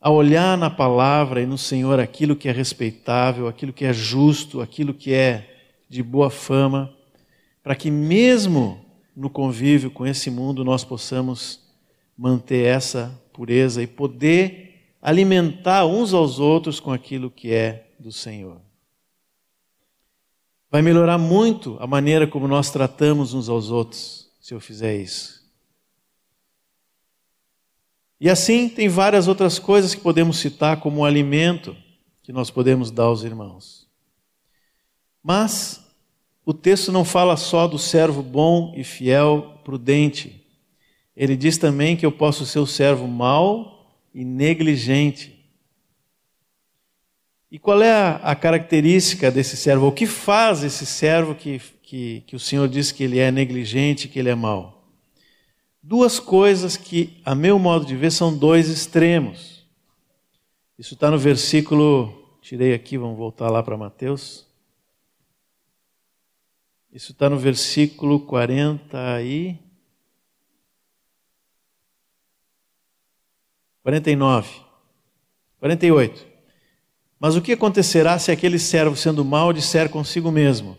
a 0.00 0.10
olhar 0.10 0.56
na 0.56 0.70
palavra 0.70 1.42
e 1.42 1.46
no 1.46 1.58
Senhor 1.58 2.00
aquilo 2.00 2.34
que 2.34 2.48
é 2.48 2.52
respeitável, 2.52 3.46
aquilo 3.46 3.70
que 3.70 3.84
é 3.84 3.92
justo, 3.92 4.62
aquilo 4.62 4.94
que 4.94 5.12
é 5.12 5.60
de 5.90 6.02
boa 6.02 6.30
fama, 6.30 6.90
para 7.62 7.76
que 7.76 7.90
mesmo 7.90 8.82
no 9.14 9.28
convívio 9.28 9.90
com 9.90 10.06
esse 10.06 10.30
mundo 10.30 10.64
nós 10.64 10.82
possamos 10.82 11.60
manter 12.16 12.64
essa 12.64 13.22
pureza 13.30 13.82
e 13.82 13.86
poder 13.86 14.94
alimentar 15.02 15.84
uns 15.84 16.14
aos 16.14 16.40
outros 16.40 16.80
com 16.80 16.90
aquilo 16.90 17.30
que 17.30 17.52
é 17.52 17.90
do 18.00 18.10
Senhor. 18.10 18.71
Vai 20.72 20.80
melhorar 20.80 21.18
muito 21.18 21.76
a 21.80 21.86
maneira 21.86 22.26
como 22.26 22.48
nós 22.48 22.70
tratamos 22.70 23.34
uns 23.34 23.46
aos 23.50 23.70
outros 23.70 24.26
se 24.40 24.54
eu 24.54 24.58
fizer 24.58 24.96
isso. 24.96 25.46
E 28.18 28.30
assim 28.30 28.70
tem 28.70 28.88
várias 28.88 29.28
outras 29.28 29.58
coisas 29.58 29.94
que 29.94 30.00
podemos 30.00 30.38
citar 30.38 30.80
como 30.80 31.02
um 31.02 31.04
alimento 31.04 31.76
que 32.22 32.32
nós 32.32 32.50
podemos 32.50 32.90
dar 32.90 33.02
aos 33.02 33.22
irmãos. 33.22 33.86
Mas 35.22 35.86
o 36.42 36.54
texto 36.54 36.90
não 36.90 37.04
fala 37.04 37.36
só 37.36 37.68
do 37.68 37.78
servo 37.78 38.22
bom 38.22 38.72
e 38.74 38.82
fiel, 38.82 39.60
prudente. 39.62 40.42
Ele 41.14 41.36
diz 41.36 41.58
também 41.58 41.98
que 41.98 42.06
eu 42.06 42.12
posso 42.12 42.46
ser 42.46 42.60
o 42.60 42.66
servo 42.66 43.06
mau 43.06 43.94
e 44.14 44.24
negligente. 44.24 45.31
E 47.52 47.58
qual 47.58 47.80
é 47.82 48.18
a, 48.20 48.34
característica 48.34 49.30
desse 49.30 49.56
servo? 49.56 49.86
O 49.86 49.92
que 49.92 50.06
faz 50.06 50.64
esse 50.64 50.84
servo 50.84 51.36
que, 51.36 51.60
que, 51.82 52.24
que 52.26 52.34
o 52.34 52.40
Senhor 52.40 52.68
diz 52.68 52.90
que 52.90 53.04
ele 53.04 53.20
é 53.20 53.30
negligente, 53.30 54.08
que 54.08 54.18
ele 54.18 54.30
é 54.30 54.34
mau? 54.34 54.82
duas 55.82 56.20
coisas 56.20 56.76
que, 56.76 57.20
a 57.24 57.34
meu 57.34 57.58
modo 57.58 57.84
de 57.84 57.96
ver, 57.96 58.12
são 58.12 58.36
dois 58.36 58.68
extremos. 58.68 59.66
Isso 60.78 60.94
está 60.94 61.10
no 61.10 61.18
versículo, 61.18 62.38
tirei 62.40 62.72
aqui, 62.72 62.96
vamos 62.96 63.18
voltar 63.18 63.50
lá 63.50 63.62
para 63.62 63.76
Mateus. 63.76 64.46
Isso 66.92 67.12
está 67.12 67.28
no 67.28 67.38
versículo 67.38 68.20
40 68.20 69.22
e. 69.22 69.58
49. 73.82 74.60
48. 75.58 76.31
Mas 77.22 77.36
o 77.36 77.40
que 77.40 77.52
acontecerá 77.52 78.18
se 78.18 78.32
aquele 78.32 78.58
servo, 78.58 78.96
sendo 78.96 79.24
mau, 79.24 79.52
disser 79.52 79.88
consigo 79.88 80.32
mesmo: 80.32 80.76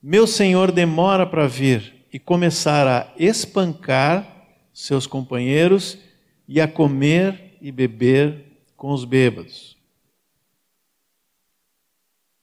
Meu 0.00 0.24
senhor 0.24 0.70
demora 0.70 1.26
para 1.26 1.48
vir, 1.48 2.06
e 2.12 2.18
começar 2.20 2.86
a 2.86 3.12
espancar 3.18 4.24
seus 4.72 5.04
companheiros 5.04 5.98
e 6.46 6.60
a 6.60 6.68
comer 6.68 7.56
e 7.60 7.72
beber 7.72 8.62
com 8.76 8.92
os 8.92 9.04
bêbados. 9.04 9.76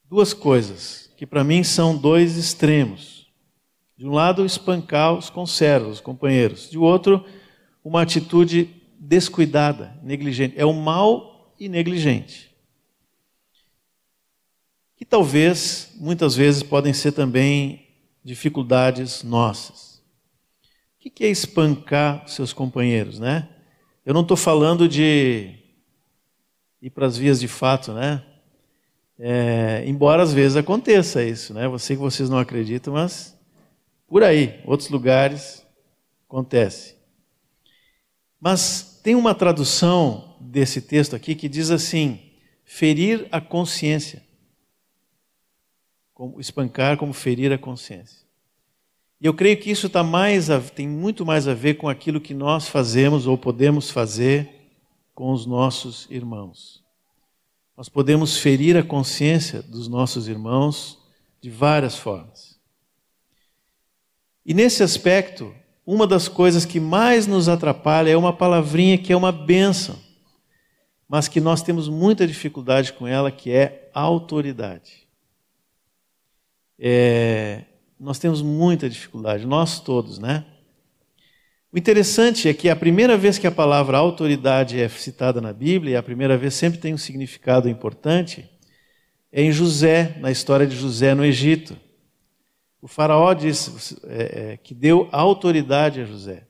Duas 0.03 0.33
coisas 0.33 1.09
que 1.15 1.25
para 1.25 1.41
mim 1.41 1.63
são 1.63 1.95
dois 1.95 2.35
extremos. 2.35 3.31
De 3.95 4.05
um 4.05 4.11
lado, 4.11 4.45
espancar 4.45 5.13
os 5.13 5.29
conservos, 5.29 5.93
os 5.93 6.01
companheiros. 6.01 6.69
De 6.69 6.77
outro, 6.77 7.23
uma 7.81 8.01
atitude 8.01 8.69
descuidada, 8.99 9.97
negligente. 10.03 10.55
É 10.57 10.65
o 10.65 10.73
mal 10.73 11.55
e 11.57 11.69
negligente. 11.69 12.50
Que 15.01 15.05
talvez, 15.05 15.89
muitas 15.95 16.35
vezes, 16.35 16.61
podem 16.61 16.93
ser 16.93 17.11
também 17.11 17.87
dificuldades 18.23 19.23
nossas. 19.23 19.99
O 21.03 21.09
que 21.09 21.23
é 21.23 21.27
espancar 21.27 22.27
seus 22.27 22.53
companheiros, 22.53 23.17
né? 23.17 23.49
Eu 24.05 24.13
não 24.13 24.21
estou 24.21 24.37
falando 24.37 24.87
de 24.87 25.55
ir 26.79 26.91
para 26.91 27.07
as 27.07 27.17
vias 27.17 27.39
de 27.39 27.47
fato, 27.47 27.93
né? 27.93 28.23
É, 29.17 29.83
embora 29.87 30.21
às 30.21 30.33
vezes 30.33 30.55
aconteça 30.55 31.23
isso, 31.23 31.51
né? 31.51 31.65
Eu 31.65 31.79
sei 31.79 31.95
que 31.95 32.01
vocês 32.03 32.29
não 32.29 32.37
acreditam, 32.37 32.93
mas 32.93 33.35
por 34.07 34.21
aí, 34.21 34.61
outros 34.65 34.89
lugares, 34.89 35.65
acontece. 36.29 36.93
Mas 38.39 38.99
tem 39.01 39.15
uma 39.15 39.33
tradução 39.33 40.37
desse 40.39 40.79
texto 40.79 41.15
aqui 41.15 41.33
que 41.33 41.49
diz 41.49 41.71
assim: 41.71 42.19
ferir 42.63 43.27
a 43.31 43.41
consciência 43.41 44.29
como 46.21 46.39
espancar 46.39 46.97
como 46.97 47.13
ferir 47.13 47.51
a 47.51 47.57
consciência. 47.57 48.19
E 49.19 49.25
eu 49.25 49.33
creio 49.33 49.57
que 49.57 49.71
isso 49.71 49.89
tá 49.89 50.03
mais 50.03 50.51
a, 50.51 50.61
tem 50.61 50.87
muito 50.87 51.25
mais 51.25 51.47
a 51.47 51.55
ver 51.55 51.77
com 51.77 51.89
aquilo 51.89 52.21
que 52.21 52.35
nós 52.35 52.67
fazemos 52.67 53.25
ou 53.25 53.35
podemos 53.35 53.89
fazer 53.89 54.47
com 55.15 55.31
os 55.31 55.47
nossos 55.47 56.07
irmãos. 56.11 56.83
Nós 57.75 57.89
podemos 57.89 58.37
ferir 58.37 58.77
a 58.77 58.83
consciência 58.83 59.63
dos 59.63 59.87
nossos 59.87 60.27
irmãos 60.27 60.99
de 61.41 61.49
várias 61.49 61.95
formas. 61.95 62.59
E 64.45 64.53
nesse 64.53 64.83
aspecto, 64.83 65.51
uma 65.83 66.05
das 66.05 66.27
coisas 66.27 66.65
que 66.65 66.79
mais 66.79 67.25
nos 67.25 67.49
atrapalha 67.49 68.11
é 68.11 68.17
uma 68.17 68.31
palavrinha 68.31 68.95
que 68.95 69.11
é 69.11 69.17
uma 69.17 69.31
benção, 69.31 69.97
mas 71.09 71.27
que 71.27 71.41
nós 71.41 71.63
temos 71.63 71.89
muita 71.89 72.27
dificuldade 72.27 72.93
com 72.93 73.07
ela, 73.07 73.31
que 73.31 73.49
é 73.49 73.89
autoridade. 73.91 75.09
É, 76.83 77.61
nós 77.99 78.17
temos 78.17 78.41
muita 78.41 78.89
dificuldade, 78.89 79.45
nós 79.45 79.79
todos, 79.79 80.17
né? 80.17 80.43
O 81.71 81.77
interessante 81.77 82.49
é 82.49 82.53
que 82.55 82.69
a 82.69 82.75
primeira 82.75 83.15
vez 83.15 83.37
que 83.37 83.45
a 83.45 83.51
palavra 83.51 83.99
autoridade 83.99 84.81
é 84.81 84.89
citada 84.89 85.39
na 85.39 85.53
Bíblia, 85.53 85.93
e 85.93 85.95
a 85.95 86.01
primeira 86.01 86.35
vez 86.35 86.55
sempre 86.55 86.79
tem 86.79 86.91
um 86.91 86.97
significado 86.97 87.69
importante, 87.69 88.49
é 89.31 89.43
em 89.43 89.51
José, 89.51 90.17
na 90.19 90.31
história 90.31 90.65
de 90.65 90.75
José 90.75 91.13
no 91.13 91.23
Egito. 91.23 91.77
O 92.81 92.87
faraó 92.87 93.31
disse 93.35 93.95
é, 94.05 94.53
é, 94.53 94.57
que 94.57 94.73
deu 94.73 95.07
autoridade 95.11 96.01
a 96.01 96.05
José. 96.05 96.47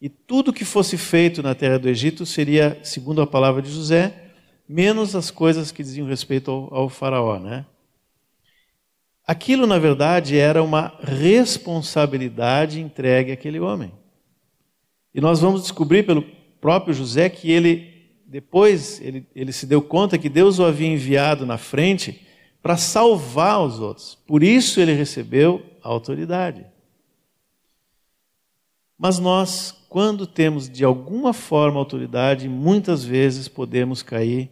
E 0.00 0.08
tudo 0.08 0.52
que 0.52 0.64
fosse 0.64 0.96
feito 0.96 1.42
na 1.42 1.54
terra 1.54 1.78
do 1.78 1.90
Egito 1.90 2.24
seria, 2.24 2.80
segundo 2.82 3.20
a 3.20 3.26
palavra 3.26 3.60
de 3.60 3.70
José, 3.70 4.32
menos 4.66 5.14
as 5.14 5.30
coisas 5.30 5.70
que 5.70 5.82
diziam 5.82 6.08
respeito 6.08 6.50
ao, 6.50 6.74
ao 6.74 6.88
faraó, 6.88 7.38
né? 7.38 7.66
Aquilo, 9.26 9.66
na 9.66 9.78
verdade, 9.78 10.38
era 10.38 10.62
uma 10.62 10.94
responsabilidade 11.02 12.80
entregue 12.80 13.32
àquele 13.32 13.58
homem. 13.58 13.92
E 15.12 15.20
nós 15.20 15.40
vamos 15.40 15.62
descobrir 15.62 16.04
pelo 16.04 16.22
próprio 16.60 16.94
José 16.94 17.28
que 17.28 17.50
ele, 17.50 18.12
depois, 18.24 19.00
ele, 19.00 19.26
ele 19.34 19.52
se 19.52 19.66
deu 19.66 19.82
conta 19.82 20.16
que 20.16 20.28
Deus 20.28 20.60
o 20.60 20.64
havia 20.64 20.86
enviado 20.86 21.44
na 21.44 21.58
frente 21.58 22.24
para 22.62 22.76
salvar 22.76 23.62
os 23.62 23.80
outros. 23.80 24.14
Por 24.26 24.42
isso 24.42 24.80
ele 24.80 24.92
recebeu 24.92 25.64
a 25.82 25.88
autoridade. 25.88 26.64
Mas 28.98 29.18
nós, 29.18 29.72
quando 29.88 30.26
temos 30.26 30.68
de 30.68 30.84
alguma 30.84 31.32
forma 31.32 31.78
autoridade, 31.78 32.48
muitas 32.48 33.04
vezes 33.04 33.48
podemos 33.48 34.02
cair 34.02 34.50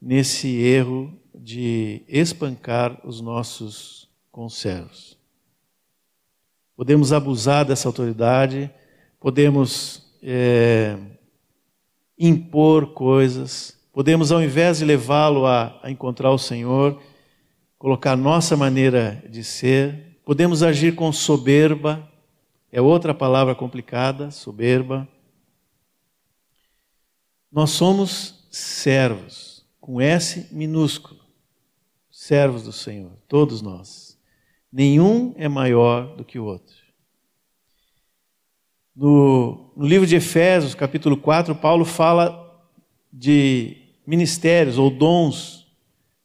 nesse 0.00 0.48
erro 0.48 1.12
de 1.36 2.02
espancar 2.08 3.00
os 3.04 3.20
nossos 3.20 4.08
conservos. 4.30 5.16
Podemos 6.76 7.12
abusar 7.12 7.64
dessa 7.64 7.88
autoridade, 7.88 8.70
podemos 9.20 10.06
é, 10.22 10.96
impor 12.18 12.92
coisas, 12.92 13.78
podemos, 13.92 14.30
ao 14.30 14.42
invés 14.42 14.78
de 14.78 14.84
levá-lo 14.84 15.46
a, 15.46 15.78
a 15.82 15.90
encontrar 15.90 16.30
o 16.30 16.38
Senhor, 16.38 17.00
colocar 17.78 18.16
nossa 18.16 18.56
maneira 18.56 19.24
de 19.28 19.42
ser, 19.44 20.18
podemos 20.24 20.62
agir 20.62 20.94
com 20.94 21.12
soberba, 21.12 22.06
é 22.70 22.80
outra 22.80 23.14
palavra 23.14 23.54
complicada, 23.54 24.30
soberba. 24.30 25.08
Nós 27.50 27.70
somos 27.70 28.46
servos 28.50 29.64
com 29.80 30.00
S 30.00 30.48
minúsculo. 30.50 31.15
Servos 32.26 32.64
do 32.64 32.72
Senhor, 32.72 33.12
todos 33.28 33.62
nós. 33.62 34.18
Nenhum 34.72 35.32
é 35.36 35.46
maior 35.46 36.16
do 36.16 36.24
que 36.24 36.40
o 36.40 36.44
outro. 36.44 36.74
No, 38.96 39.70
no 39.76 39.86
livro 39.86 40.04
de 40.04 40.16
Efésios, 40.16 40.74
capítulo 40.74 41.16
4, 41.16 41.54
Paulo 41.54 41.84
fala 41.84 42.68
de 43.12 43.76
ministérios 44.04 44.76
ou 44.76 44.90
dons. 44.90 45.68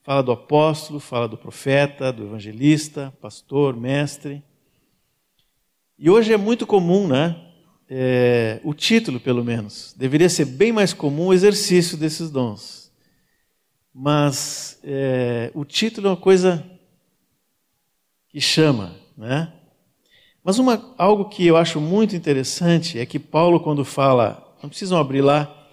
Fala 0.02 0.24
do 0.24 0.32
apóstolo, 0.32 1.00
fala 1.00 1.28
do 1.28 1.38
profeta, 1.38 2.12
do 2.12 2.24
evangelista, 2.24 3.14
pastor, 3.22 3.78
mestre. 3.78 4.44
E 6.00 6.10
hoje 6.10 6.34
é 6.34 6.38
muito 6.38 6.66
comum, 6.66 7.08
né? 7.08 7.40
É, 7.88 8.60
o 8.64 8.74
título, 8.74 9.20
pelo 9.20 9.44
menos. 9.44 9.94
Deveria 9.96 10.30
ser 10.30 10.46
bem 10.46 10.72
mais 10.72 10.94
comum 10.94 11.28
o 11.28 11.34
exercício 11.34 11.96
desses 11.96 12.32
dons 12.32 12.81
mas 13.94 14.80
é, 14.84 15.52
o 15.54 15.66
título 15.66 16.08
é 16.08 16.10
uma 16.12 16.18
coisa 16.18 16.66
que 18.30 18.40
chama, 18.40 18.96
né? 19.18 19.52
Mas 20.44 20.58
uma, 20.58 20.94
algo 20.98 21.26
que 21.26 21.46
eu 21.46 21.56
acho 21.56 21.80
muito 21.80 22.16
interessante 22.16 22.98
é 22.98 23.06
que 23.06 23.20
Paulo, 23.20 23.60
quando 23.60 23.86
fala, 23.86 24.56
não 24.62 24.70
precisam 24.70 24.98
abrir 24.98 25.22
lá, 25.22 25.68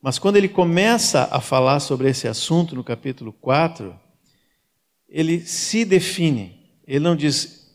mas 0.00 0.18
quando 0.18 0.36
ele 0.36 0.48
começa 0.48 1.28
a 1.30 1.40
falar 1.40 1.80
sobre 1.80 2.08
esse 2.08 2.28
assunto 2.28 2.74
no 2.74 2.84
capítulo 2.84 3.32
4, 3.32 3.98
ele 5.08 5.40
se 5.40 5.84
define. 5.84 6.60
Ele 6.86 7.00
não 7.00 7.16
diz, 7.16 7.72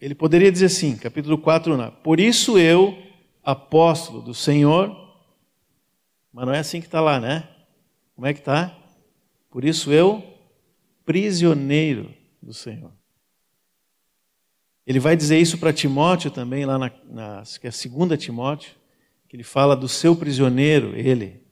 ele 0.00 0.14
poderia 0.14 0.50
dizer 0.50 0.66
assim, 0.66 0.96
capítulo 0.96 1.36
4, 1.36 1.76
não, 1.76 1.90
por 1.90 2.20
isso 2.20 2.58
eu, 2.58 2.96
apóstolo 3.42 4.22
do 4.22 4.34
Senhor, 4.34 4.96
mas 6.32 6.46
não 6.46 6.54
é 6.54 6.60
assim 6.60 6.80
que 6.80 6.86
está 6.86 7.00
lá, 7.00 7.18
né? 7.18 7.48
Como 8.14 8.26
é 8.26 8.32
que 8.32 8.40
está? 8.40 8.76
Por 9.50 9.64
isso 9.64 9.92
eu, 9.92 10.22
prisioneiro 11.04 12.14
do 12.40 12.54
Senhor. 12.54 12.92
Ele 14.86 14.98
vai 14.98 15.16
dizer 15.16 15.38
isso 15.38 15.58
para 15.58 15.72
Timóteo 15.72 16.30
também, 16.30 16.64
lá 16.64 16.78
na, 16.78 16.90
na 17.08 17.42
que 17.60 17.66
é 17.66 17.70
segunda 17.70 18.16
Timóteo, 18.16 18.74
que 19.28 19.36
ele 19.36 19.44
fala 19.44 19.76
do 19.76 19.88
seu 19.88 20.16
prisioneiro, 20.16 20.96
ele. 20.96 21.42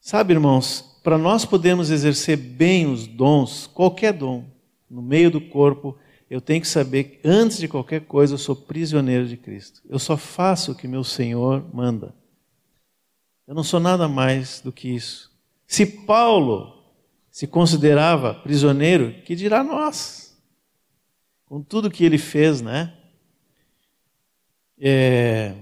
Sabe, 0.00 0.34
irmãos, 0.34 1.00
para 1.02 1.18
nós 1.18 1.44
podermos 1.44 1.90
exercer 1.90 2.36
bem 2.36 2.86
os 2.86 3.06
dons, 3.06 3.66
qualquer 3.66 4.12
dom, 4.12 4.44
no 4.88 5.02
meio 5.02 5.30
do 5.30 5.40
corpo, 5.40 5.98
eu 6.30 6.40
tenho 6.40 6.60
que 6.60 6.68
saber 6.68 7.04
que 7.04 7.28
antes 7.28 7.58
de 7.58 7.68
qualquer 7.68 8.02
coisa 8.02 8.34
eu 8.34 8.38
sou 8.38 8.54
prisioneiro 8.54 9.26
de 9.26 9.36
Cristo. 9.36 9.82
Eu 9.88 9.98
só 9.98 10.16
faço 10.16 10.72
o 10.72 10.74
que 10.74 10.86
meu 10.86 11.04
Senhor 11.04 11.64
manda. 11.74 12.14
Eu 13.46 13.54
não 13.54 13.64
sou 13.64 13.80
nada 13.80 14.08
mais 14.08 14.60
do 14.60 14.70
que 14.70 14.88
isso. 14.88 15.33
Se 15.74 15.86
Paulo 15.86 16.72
se 17.32 17.48
considerava 17.48 18.32
prisioneiro, 18.32 19.12
que 19.24 19.34
dirá 19.34 19.64
nós? 19.64 20.40
Com 21.46 21.60
tudo 21.60 21.90
que 21.90 22.04
ele 22.04 22.16
fez, 22.16 22.62
né? 22.62 22.94
É, 24.78 25.52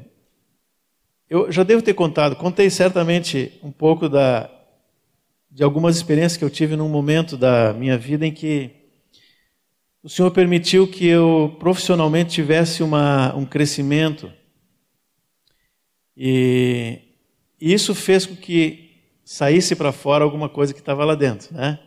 eu 1.31 1.51
já 1.51 1.62
devo 1.62 1.81
ter 1.81 1.94
contado, 1.94 2.37
contei 2.37 2.68
certamente 2.68 3.59
um 3.62 3.72
pouco 3.72 4.07
da, 4.07 4.51
de 5.51 5.64
algumas 5.64 5.96
experiências 5.96 6.37
que 6.37 6.44
eu 6.44 6.51
tive 6.51 6.77
num 6.77 6.90
momento 6.90 7.35
da 7.35 7.72
minha 7.72 7.96
vida 7.96 8.27
em 8.27 8.35
que 8.35 8.70
o 10.03 10.11
Senhor 10.11 10.31
permitiu 10.31 10.87
que 10.87 11.07
eu 11.07 11.57
profissionalmente 11.59 12.35
tivesse 12.35 12.83
uma, 12.83 13.35
um 13.35 13.46
crescimento. 13.46 14.31
E, 16.14 16.98
e 17.59 17.72
isso 17.72 17.94
fez 17.94 18.27
com 18.27 18.37
que 18.37 18.91
saísse 19.24 19.76
para 19.76 19.92
fora 19.92 20.24
alguma 20.24 20.48
coisa 20.48 20.74
que 20.74 20.80
estava 20.80 21.04
lá 21.04 21.14
dentro, 21.14 21.54
né? 21.54 21.78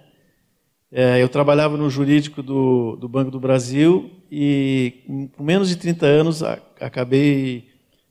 É, 0.91 1.21
eu 1.21 1.27
trabalhava 1.27 1.75
no 1.75 1.89
jurídico 1.89 2.41
do, 2.41 2.95
do 2.95 3.09
Banco 3.09 3.29
do 3.29 3.39
Brasil 3.39 4.11
e 4.31 5.29
com 5.35 5.43
menos 5.43 5.67
de 5.67 5.75
30 5.75 6.05
anos 6.05 6.43
a, 6.43 6.53
acabei 6.79 7.67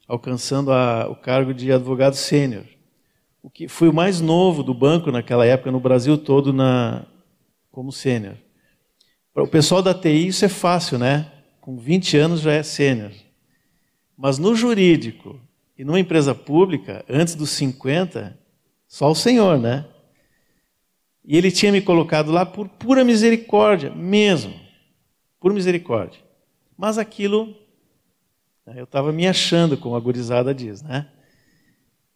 alcançando 0.06 0.70
a, 0.70 1.08
o 1.08 1.16
cargo 1.16 1.54
de 1.54 1.72
advogado 1.72 2.14
sênior. 2.14 2.64
O 3.42 3.48
que 3.48 3.68
fui 3.68 3.88
o 3.88 3.94
mais 3.94 4.20
novo 4.20 4.62
do 4.62 4.74
banco 4.74 5.10
naquela 5.10 5.46
época 5.46 5.70
no 5.70 5.80
Brasil 5.80 6.18
todo 6.18 6.52
na 6.52 7.06
como 7.70 7.90
sênior. 7.90 8.36
Para 9.32 9.42
o 9.42 9.48
pessoal 9.48 9.82
da 9.82 9.94
TI 9.94 10.26
isso 10.28 10.44
é 10.44 10.48
fácil, 10.48 10.98
né? 10.98 11.32
Com 11.60 11.76
20 11.76 12.16
anos 12.18 12.40
já 12.40 12.52
é 12.52 12.62
sênior. 12.62 13.12
Mas 14.16 14.38
no 14.38 14.54
jurídico 14.54 15.40
e 15.76 15.84
numa 15.84 15.98
empresa 15.98 16.34
pública, 16.34 17.04
antes 17.08 17.34
dos 17.34 17.50
50, 17.50 18.38
só 18.94 19.10
o 19.10 19.14
Senhor, 19.14 19.58
né? 19.58 19.86
E 21.24 21.36
ele 21.36 21.50
tinha 21.50 21.72
me 21.72 21.80
colocado 21.80 22.30
lá 22.30 22.46
por 22.46 22.68
pura 22.68 23.04
misericórdia, 23.04 23.90
mesmo. 23.90 24.54
Por 25.40 25.52
misericórdia. 25.52 26.20
Mas 26.78 26.96
aquilo, 26.96 27.56
né, 28.64 28.74
eu 28.76 28.84
estava 28.84 29.10
me 29.10 29.26
achando, 29.26 29.76
como 29.76 29.96
a 29.96 30.00
gurizada 30.00 30.54
diz, 30.54 30.80
né? 30.80 31.08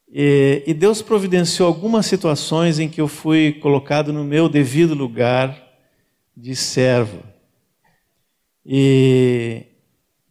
E, 0.08 0.62
e 0.68 0.72
Deus 0.72 1.02
providenciou 1.02 1.66
algumas 1.66 2.06
situações 2.06 2.78
em 2.78 2.88
que 2.88 3.00
eu 3.00 3.08
fui 3.08 3.54
colocado 3.54 4.12
no 4.12 4.22
meu 4.22 4.48
devido 4.48 4.94
lugar 4.94 5.60
de 6.36 6.54
servo. 6.54 7.24
E, 8.64 9.64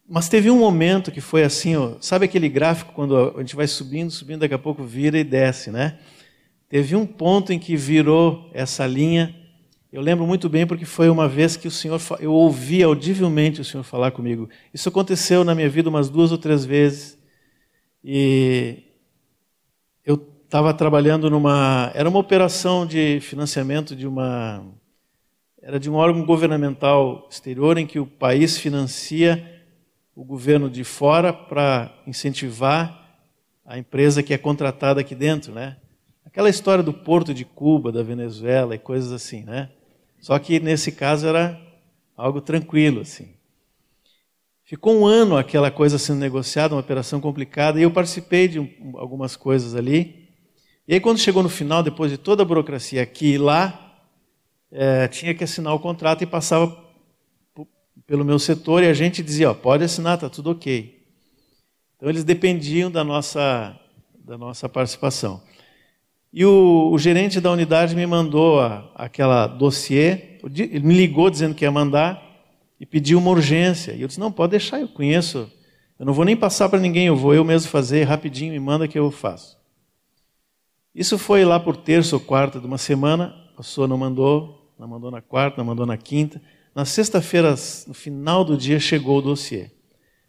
mas 0.07 0.29
teve 0.29 0.49
um 0.49 0.59
momento 0.59 1.11
que 1.11 1.19
foi 1.19 1.43
assim, 1.43 1.75
ó, 1.75 1.95
sabe 1.99 2.23
aquele 2.23 2.47
gráfico 2.47 2.93
quando 2.93 3.35
a 3.35 3.39
gente 3.39 3.53
vai 3.53 3.67
subindo, 3.67 4.11
subindo, 4.11 4.39
daqui 4.39 4.53
a 4.53 4.57
pouco 4.57 4.85
vira 4.85 5.19
e 5.19 5.25
desce, 5.25 5.69
né? 5.71 5.99
Teve 6.69 6.95
um 6.95 7.05
ponto 7.05 7.53
em 7.53 7.59
que 7.59 7.77
virou 7.77 8.49
essa 8.53 8.85
linha. 8.85 9.33
Eu 9.91 10.01
lembro 10.01 10.27
muito 10.27 10.49
bem 10.49 10.67
porque 10.67 10.83
foi 10.83 11.09
uma 11.09 11.27
vez 11.27 11.55
que 11.55 11.67
o 11.67 11.71
Senhor, 11.71 12.01
eu 12.19 12.33
ouvi 12.33 12.83
audivelmente 12.83 13.61
o 13.61 13.65
Senhor 13.65 13.83
falar 13.83 14.11
comigo. 14.11 14.49
Isso 14.73 14.89
aconteceu 14.89 15.45
na 15.45 15.55
minha 15.55 15.69
vida 15.69 15.89
umas 15.89 16.09
duas 16.09 16.31
ou 16.31 16.37
três 16.37 16.65
vezes. 16.65 17.17
E 18.03 18.83
eu 20.05 20.15
estava 20.43 20.73
trabalhando 20.73 21.29
numa, 21.29 21.89
era 21.95 22.09
uma 22.09 22.19
operação 22.19 22.85
de 22.85 23.19
financiamento 23.21 23.95
de 23.95 24.05
uma, 24.05 24.65
era 25.61 25.79
de 25.79 25.89
um 25.89 25.95
órgão 25.95 26.25
governamental 26.25 27.27
exterior 27.31 27.77
em 27.77 27.87
que 27.87 27.99
o 27.99 28.05
país 28.05 28.57
financia 28.57 29.55
o 30.13 30.25
governo 30.25 30.69
de 30.69 30.83
fora 30.83 31.31
para 31.31 31.95
incentivar 32.05 33.05
a 33.65 33.77
empresa 33.77 34.21
que 34.21 34.33
é 34.33 34.37
contratada 34.37 34.99
aqui 34.99 35.15
dentro, 35.15 35.53
né? 35.53 35.77
Aquela 36.37 36.51
história 36.51 36.83
do 36.83 36.93
porto 36.93 37.33
de 37.33 37.43
Cuba, 37.43 37.91
da 37.91 38.03
Venezuela 38.03 38.75
e 38.75 38.77
coisas 38.77 39.11
assim, 39.11 39.41
né? 39.43 39.71
Só 40.19 40.37
que 40.37 40.59
nesse 40.59 40.91
caso 40.91 41.25
era 41.25 41.59
algo 42.15 42.39
tranquilo, 42.41 43.01
assim. 43.01 43.33
Ficou 44.63 44.95
um 44.99 45.07
ano 45.07 45.35
aquela 45.35 45.71
coisa 45.71 45.97
sendo 45.97 46.19
negociada, 46.19 46.75
uma 46.75 46.81
operação 46.81 47.19
complicada, 47.19 47.79
e 47.79 47.81
eu 47.81 47.89
participei 47.89 48.47
de 48.47 48.59
um, 48.59 48.69
algumas 48.97 49.35
coisas 49.35 49.73
ali. 49.73 50.29
E 50.87 50.93
aí, 50.93 50.99
quando 50.99 51.17
chegou 51.17 51.41
no 51.41 51.49
final, 51.49 51.81
depois 51.81 52.11
de 52.11 52.19
toda 52.19 52.43
a 52.43 52.45
burocracia 52.45 53.01
aqui 53.01 53.33
e 53.33 53.37
lá, 53.39 53.99
é, 54.71 55.07
tinha 55.07 55.33
que 55.33 55.43
assinar 55.43 55.73
o 55.73 55.79
contrato 55.79 56.23
e 56.23 56.27
passava 56.27 56.85
pelo 58.05 58.23
meu 58.23 58.37
setor 58.37 58.83
e 58.83 58.87
a 58.87 58.93
gente 58.93 59.23
dizia, 59.23 59.49
ó, 59.49 59.55
pode 59.55 59.83
assinar, 59.83 60.19
tá 60.19 60.29
tudo 60.29 60.51
ok. 60.51 61.03
Então 61.95 62.07
eles 62.07 62.23
dependiam 62.23 62.91
da 62.91 63.03
nossa, 63.03 63.75
da 64.23 64.37
nossa 64.37 64.69
participação. 64.69 65.41
E 66.31 66.45
o, 66.45 66.91
o 66.91 66.97
gerente 66.97 67.39
da 67.39 67.51
unidade 67.51 67.95
me 67.95 68.05
mandou 68.05 68.59
a, 68.59 68.91
aquela 68.95 69.47
dossiê, 69.47 70.39
ele 70.43 70.79
me 70.81 70.93
ligou 70.93 71.29
dizendo 71.29 71.55
que 71.55 71.65
ia 71.65 71.71
mandar 71.71 72.21
e 72.79 72.85
pediu 72.85 73.17
uma 73.17 73.31
urgência. 73.31 73.93
E 73.93 74.01
eu 74.01 74.07
disse, 74.07 74.19
não, 74.19 74.31
pode 74.31 74.51
deixar, 74.51 74.79
eu 74.79 74.87
conheço, 74.87 75.51
eu 75.97 76.05
não 76.05 76.13
vou 76.13 76.25
nem 76.25 76.35
passar 76.35 76.69
para 76.69 76.79
ninguém, 76.79 77.07
eu 77.07 77.15
vou 77.15 77.33
eu 77.33 77.43
mesmo 77.43 77.69
fazer, 77.69 78.03
rapidinho, 78.03 78.53
me 78.53 78.59
manda 78.59 78.87
que 78.87 78.99
eu 78.99 79.09
faço. 79.09 79.57
Isso 80.93 81.17
foi 81.17 81.45
lá 81.45 81.59
por 81.59 81.77
terça 81.77 82.15
ou 82.15 82.19
quarta 82.19 82.59
de 82.59 82.65
uma 82.65 82.77
semana, 82.77 83.33
a 83.53 83.57
pessoa 83.57 83.87
não 83.87 83.97
mandou, 83.97 84.73
não 84.77 84.87
mandou 84.87 85.11
na 85.11 85.21
quarta, 85.21 85.57
não 85.57 85.65
mandou 85.65 85.85
na 85.85 85.97
quinta. 85.97 86.41
Na 86.73 86.85
sexta-feira, 86.85 87.55
no 87.87 87.93
final 87.93 88.43
do 88.43 88.55
dia, 88.55 88.79
chegou 88.79 89.17
o 89.17 89.21
dossiê. 89.21 89.71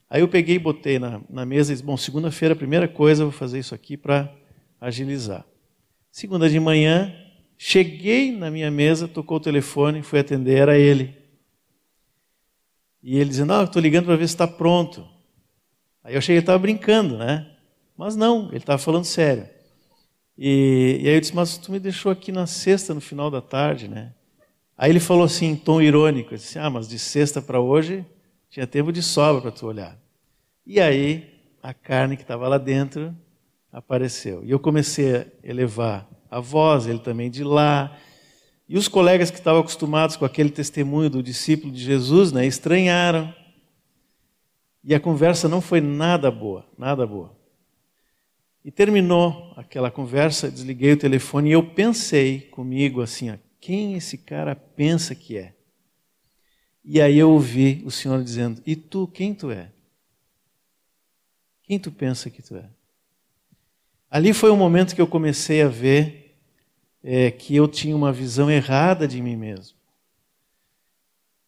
Aí 0.09 0.23
eu 0.23 0.29
peguei 0.29 0.57
e 0.57 0.59
botei 0.59 0.99
na, 0.99 1.21
na 1.29 1.45
mesa 1.45 1.73
e 1.73 1.75
disse, 1.75 1.85
bom, 1.85 1.97
segunda-feira, 1.97 2.55
a 2.55 2.57
primeira 2.57 2.89
coisa, 2.89 3.23
eu 3.23 3.31
vou 3.31 3.39
fazer 3.39 3.59
isso 3.59 3.75
aqui 3.75 3.97
para 3.97 4.33
agilizar. 4.81 5.45
Segunda 6.11 6.49
de 6.49 6.59
manhã, 6.59 7.15
cheguei 7.57 8.33
na 8.33 8.51
minha 8.51 8.71
mesa, 8.71 9.07
tocou 9.07 9.37
o 9.37 9.41
telefone, 9.41 10.03
fui 10.03 10.19
atender, 10.19 10.59
era 10.59 10.79
ele. 10.79 11.17
E 13.03 13.19
ele 13.19 13.31
dizendo, 13.31 13.49
não, 13.49 13.65
estou 13.65 13.81
ligando 13.81 14.07
para 14.07 14.17
ver 14.17 14.27
se 14.27 14.35
está 14.35 14.47
pronto. 14.47 15.07
Aí 16.03 16.15
eu 16.15 16.21
cheguei, 16.21 16.37
ele 16.37 16.43
estava 16.43 16.59
brincando, 16.59 17.17
né? 17.17 17.51
Mas 17.97 18.17
não, 18.17 18.49
ele 18.49 18.59
estava 18.59 18.79
falando 18.79 19.05
sério. 19.05 19.49
E, 20.37 21.01
e, 21.03 21.09
aí 21.09 21.15
eu 21.15 21.21
disse, 21.21 21.35
mas 21.35 21.59
tu 21.59 21.73
me 21.73 21.81
deixou 21.81 22.13
aqui 22.13 22.31
na 22.31 22.47
sexta, 22.47 22.95
no 22.95 23.01
final 23.01 23.31
da 23.31 23.41
tarde, 23.41 23.89
né? 23.89 24.15
Aí 24.77 24.91
ele 24.91 25.01
falou 25.01 25.25
assim, 25.25 25.47
em 25.47 25.57
tom 25.57 25.83
irônico, 25.83 26.37
disse, 26.37 26.59
ah, 26.59 26.71
mas 26.71 26.89
de 26.89 26.99
sexta 26.99 27.43
para 27.43 27.61
hoje 27.61 28.07
tinha 28.49 28.67
tempo 28.67 28.93
de 28.93 29.03
sobra 29.03 29.43
para 29.43 29.51
tu 29.51 29.67
olhar. 29.67 29.99
E 30.65 30.81
aí 30.81 31.43
a 31.61 31.75
carne 31.75 32.17
que 32.17 32.23
estava 32.23 32.47
lá 32.47 32.57
dentro 32.57 33.15
apareceu. 33.73 34.45
E 34.45 34.51
eu 34.51 34.59
comecei 34.59 35.17
a 35.17 35.27
elevar 35.43 36.09
a 36.31 36.41
voz, 36.41 36.87
ele 36.87 36.99
também 36.99 37.31
de 37.31 37.45
lá. 37.45 37.97
E 38.69 38.77
os 38.77 38.89
colegas 38.89 39.31
que 39.31 39.39
estavam 39.39 39.61
acostumados 39.61 40.17
com 40.17 40.25
aquele 40.25 40.51
testemunho 40.51 41.11
do 41.11 41.23
discípulo 41.23 41.73
de 41.73 41.83
Jesus, 41.83 42.33
né, 42.33 42.47
estranharam. 42.47 43.35
E 44.85 44.95
a 44.95 45.01
conversa 45.01 45.49
não 45.49 45.61
foi 45.61 45.81
nada 45.81 46.31
boa, 46.31 46.67
nada 46.77 47.07
boa. 47.07 47.37
E 48.65 48.71
terminou 48.71 49.53
aquela 49.57 49.91
conversa, 49.91 50.51
desliguei 50.51 50.93
o 50.93 50.99
telefone 50.99 51.51
e 51.51 51.53
eu 51.53 51.63
pensei 51.63 52.41
comigo 52.41 53.01
assim: 53.01 53.31
ó, 53.31 53.37
quem 53.61 53.95
esse 53.95 54.19
cara 54.19 54.55
pensa 54.55 55.15
que 55.15 55.39
é? 55.39 55.55
E 56.85 57.01
aí 57.01 57.19
eu 57.19 57.31
ouvi 57.31 57.83
o 57.85 57.91
Senhor 57.91 58.23
dizendo: 58.23 58.63
E 58.67 58.77
tu, 58.77 59.07
quem 59.07 59.35
tu 59.35 59.51
é? 59.51 59.73
Quem 61.63 61.79
tu 61.79 61.93
pensa 61.93 62.31
que 62.31 62.43
tu 62.43 62.57
é? 62.57 62.71
Ali 64.11 64.33
foi 64.33 64.51
o 64.51 64.57
momento 64.57 64.95
que 64.95 65.01
eu 65.01 65.07
comecei 65.07 65.63
a 65.63 65.69
ver 65.69 66.35
é, 67.03 67.31
que 67.31 67.55
eu 67.55 67.69
tinha 67.69 67.95
uma 67.95 68.13
visão 68.13 68.51
errada 68.51 69.07
de 69.07 69.21
mim 69.21 69.37
mesmo. 69.37 69.77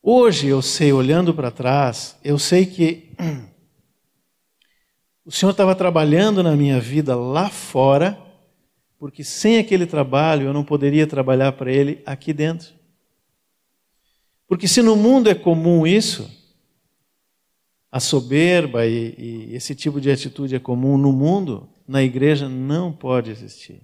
Hoje 0.02 0.48
eu 0.48 0.62
sei, 0.62 0.92
olhando 0.92 1.34
para 1.34 1.50
trás, 1.50 2.16
eu 2.22 2.38
sei 2.38 2.66
que 2.66 3.10
o 5.24 5.30
Senhor 5.30 5.52
estava 5.52 5.74
trabalhando 5.74 6.42
na 6.42 6.56
minha 6.56 6.80
vida 6.80 7.16
lá 7.16 7.48
fora, 7.48 8.18
porque 8.98 9.24
sem 9.24 9.58
aquele 9.58 9.86
trabalho 9.86 10.46
eu 10.46 10.52
não 10.52 10.64
poderia 10.64 11.06
trabalhar 11.06 11.52
para 11.52 11.72
Ele 11.72 12.02
aqui 12.04 12.32
dentro. 12.32 12.74
Porque 14.46 14.68
se 14.68 14.82
no 14.82 14.96
mundo 14.96 15.30
é 15.30 15.34
comum 15.34 15.86
isso, 15.86 16.30
a 17.90 18.00
soberba 18.00 18.86
e, 18.86 19.14
e, 19.18 19.54
esse 19.54 19.74
tipo 19.74 20.00
de 20.00 20.10
atitude 20.10 20.54
é 20.54 20.58
comum 20.58 20.96
no 20.96 21.12
mundo, 21.12 21.68
na 21.90 22.04
igreja 22.04 22.48
não 22.48 22.92
pode 22.92 23.32
existir. 23.32 23.82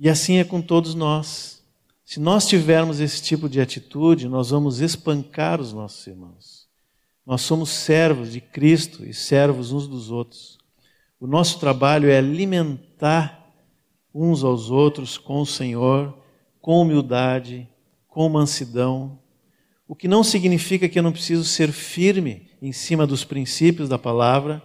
E 0.00 0.08
assim 0.08 0.38
é 0.38 0.44
com 0.44 0.62
todos 0.62 0.94
nós. 0.94 1.62
Se 2.02 2.18
nós 2.18 2.48
tivermos 2.48 2.98
esse 2.98 3.22
tipo 3.22 3.46
de 3.46 3.60
atitude, 3.60 4.26
nós 4.26 4.48
vamos 4.48 4.80
espancar 4.80 5.60
os 5.60 5.74
nossos 5.74 6.06
irmãos. 6.06 6.66
Nós 7.26 7.42
somos 7.42 7.68
servos 7.68 8.32
de 8.32 8.40
Cristo 8.40 9.04
e 9.04 9.12
servos 9.12 9.70
uns 9.70 9.86
dos 9.86 10.10
outros. 10.10 10.56
O 11.20 11.26
nosso 11.26 11.60
trabalho 11.60 12.08
é 12.08 12.16
alimentar 12.16 13.46
uns 14.14 14.42
aos 14.42 14.70
outros 14.70 15.18
com 15.18 15.42
o 15.42 15.46
Senhor, 15.46 16.16
com 16.58 16.80
humildade, 16.80 17.68
com 18.08 18.26
mansidão, 18.30 19.18
o 19.86 19.94
que 19.94 20.08
não 20.08 20.24
significa 20.24 20.88
que 20.88 20.98
eu 20.98 21.02
não 21.02 21.12
preciso 21.12 21.44
ser 21.44 21.70
firme 21.70 22.48
em 22.62 22.72
cima 22.72 23.06
dos 23.06 23.24
princípios 23.24 23.90
da 23.90 23.98
palavra, 23.98 24.62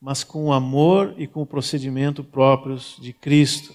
mas 0.00 0.22
com 0.22 0.46
o 0.46 0.52
amor 0.52 1.14
e 1.18 1.26
com 1.26 1.42
o 1.42 1.46
procedimento 1.46 2.22
próprios 2.22 2.96
de 3.00 3.12
Cristo. 3.12 3.74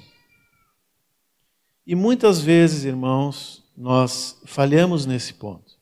E 1.86 1.95
muitas 1.95 2.39
vezes, 2.39 2.86
irmãos, 2.86 3.63
nós 3.75 4.41
falhamos 4.45 5.05
nesse 5.05 5.33
ponto. 5.33 5.73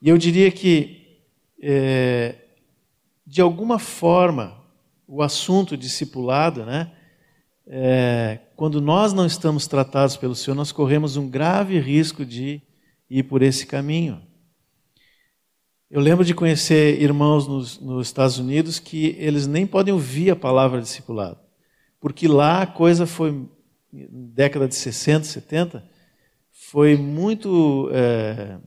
E 0.00 0.08
eu 0.08 0.16
diria 0.16 0.50
que, 0.52 1.20
é, 1.60 2.36
de 3.26 3.40
alguma 3.40 3.78
forma, 3.78 4.56
o 5.08 5.22
assunto 5.22 5.76
discipulado, 5.76 6.64
né, 6.64 6.92
é, 7.66 8.38
quando 8.54 8.80
nós 8.80 9.12
não 9.12 9.26
estamos 9.26 9.66
tratados 9.66 10.16
pelo 10.16 10.34
Senhor, 10.34 10.54
nós 10.54 10.70
corremos 10.70 11.16
um 11.16 11.28
grave 11.28 11.80
risco 11.80 12.24
de 12.24 12.62
ir 13.10 13.24
por 13.24 13.42
esse 13.42 13.66
caminho. 13.66 14.25
Eu 15.88 16.00
lembro 16.00 16.24
de 16.24 16.34
conhecer 16.34 17.00
irmãos 17.00 17.46
nos, 17.46 17.78
nos 17.78 18.08
Estados 18.08 18.38
Unidos 18.38 18.80
que 18.80 19.14
eles 19.20 19.46
nem 19.46 19.64
podem 19.64 19.94
ouvir 19.94 20.30
a 20.30 20.36
palavra 20.36 20.80
discipulado, 20.80 21.38
porque 22.00 22.26
lá 22.26 22.62
a 22.62 22.66
coisa 22.66 23.06
foi, 23.06 23.48
década 23.92 24.66
de 24.66 24.74
60, 24.74 25.24
70, 25.24 25.88
foi 26.50 26.96
muito 26.96 27.88
é, 27.92 28.58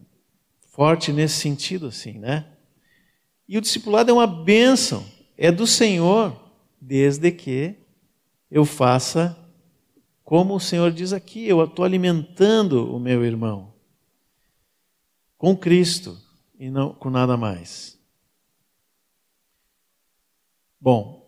forte 0.69 1.11
nesse 1.11 1.35
sentido, 1.41 1.87
assim, 1.87 2.13
né? 2.13 2.45
E 3.49 3.57
o 3.57 3.61
discipulado 3.61 4.09
é 4.09 4.13
uma 4.13 4.27
bênção, 4.27 5.05
é 5.37 5.51
do 5.51 5.67
Senhor, 5.67 6.33
desde 6.79 7.31
que 7.31 7.75
eu 8.49 8.63
faça 8.63 9.37
como 10.23 10.55
o 10.55 10.59
Senhor 10.59 10.89
diz 10.89 11.11
aqui, 11.11 11.45
eu 11.45 11.61
estou 11.65 11.83
alimentando 11.83 12.95
o 12.95 12.97
meu 12.97 13.25
irmão 13.25 13.73
com 15.37 15.57
Cristo 15.57 16.17
e 16.59 16.69
não 16.69 16.93
com 16.93 17.09
nada 17.09 17.37
mais. 17.37 17.97
Bom, 20.79 21.25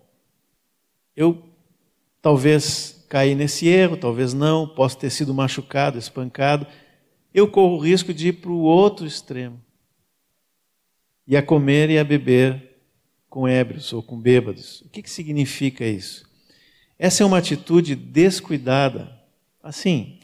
eu 1.15 1.41
talvez 2.22 3.06
caí 3.10 3.34
nesse 3.34 3.67
erro, 3.67 3.98
talvez 3.98 4.34
não, 4.34 4.67
posso 4.67 4.98
ter 4.98 5.10
sido 5.10 5.34
machucado, 5.34 5.98
espancado. 5.98 6.67
Eu 7.34 7.50
corro 7.50 7.78
o 7.78 7.80
risco 7.80 8.13
de 8.13 8.28
ir 8.28 8.34
para 8.34 8.52
o 8.52 8.60
outro 8.60 9.06
extremo 9.06 9.60
e 11.26 11.38
a 11.38 11.41
comer 11.41 11.89
e 11.89 11.98
a 11.98 12.04
beber 12.04 12.80
com 13.30 13.48
ébrios 13.48 13.94
ou 13.94 14.04
com 14.04 14.20
bêbados. 14.20 14.82
O 14.82 14.89
que, 14.89 15.02
que 15.02 15.10
significa 15.10 15.86
isso? 15.86 16.30
Essa 17.00 17.24
é 17.24 17.26
uma 17.26 17.38
atitude 17.38 17.96
descuidada. 17.96 19.17
Assim, 19.63 20.20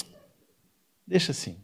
deixa 1.05 1.31
assim. 1.31 1.57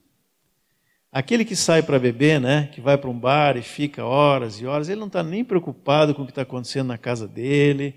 Aquele 1.13 1.45
que 1.45 1.55
sai 1.55 1.83
para 1.83 1.99
beber, 1.99 2.41
né, 2.41 2.71
que 2.73 2.81
vai 2.81 2.97
para 2.97 3.07
um 3.07 3.19
bar 3.19 3.55
e 3.55 3.61
fica 3.61 4.03
horas 4.03 4.59
e 4.59 4.65
horas, 4.65 4.89
ele 4.89 4.99
não 4.99 5.05
está 5.05 5.21
nem 5.21 5.45
preocupado 5.45 6.15
com 6.15 6.23
o 6.23 6.25
que 6.25 6.31
está 6.31 6.41
acontecendo 6.41 6.87
na 6.87 6.97
casa 6.97 7.27
dele, 7.27 7.93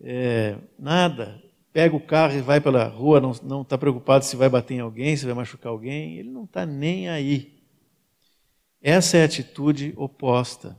é, 0.00 0.56
nada. 0.76 1.40
Pega 1.72 1.94
o 1.94 2.00
carro 2.00 2.36
e 2.36 2.40
vai 2.40 2.60
pela 2.60 2.84
rua, 2.88 3.20
não 3.20 3.62
está 3.62 3.78
preocupado 3.78 4.24
se 4.24 4.34
vai 4.34 4.48
bater 4.48 4.74
em 4.74 4.80
alguém, 4.80 5.16
se 5.16 5.24
vai 5.24 5.34
machucar 5.34 5.70
alguém, 5.70 6.18
ele 6.18 6.30
não 6.30 6.42
está 6.42 6.66
nem 6.66 7.08
aí. 7.08 7.62
Essa 8.82 9.18
é 9.18 9.22
a 9.22 9.26
atitude 9.26 9.94
oposta, 9.96 10.76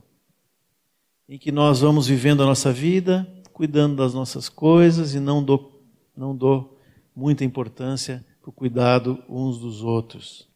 em 1.26 1.38
que 1.38 1.50
nós 1.50 1.80
vamos 1.80 2.06
vivendo 2.06 2.42
a 2.42 2.46
nossa 2.46 2.70
vida, 2.70 3.26
cuidando 3.54 3.96
das 3.96 4.12
nossas 4.12 4.50
coisas 4.50 5.14
e 5.14 5.18
não 5.18 5.42
dou, 5.42 5.82
não 6.14 6.36
dou 6.36 6.78
muita 7.16 7.42
importância 7.42 8.22
para 8.42 8.50
o 8.50 8.52
cuidado 8.52 9.24
uns 9.26 9.58
dos 9.58 9.82
outros. 9.82 10.52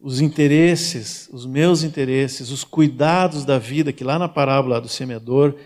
Os 0.00 0.20
interesses, 0.20 1.28
os 1.32 1.44
meus 1.44 1.82
interesses, 1.82 2.50
os 2.50 2.62
cuidados 2.62 3.44
da 3.44 3.58
vida, 3.58 3.92
que 3.92 4.04
lá 4.04 4.18
na 4.18 4.28
parábola 4.28 4.80
do 4.80 4.88
semeador 4.88 5.58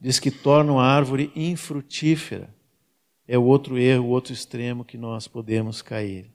diz 0.00 0.18
que 0.18 0.30
tornam 0.30 0.80
a 0.80 0.86
árvore 0.86 1.30
infrutífera, 1.36 2.54
é 3.28 3.38
o 3.38 3.44
outro 3.44 3.78
erro, 3.78 4.04
o 4.04 4.10
outro 4.10 4.32
extremo 4.32 4.84
que 4.84 4.98
nós 4.98 5.28
podemos 5.28 5.82
cair. 5.82 6.30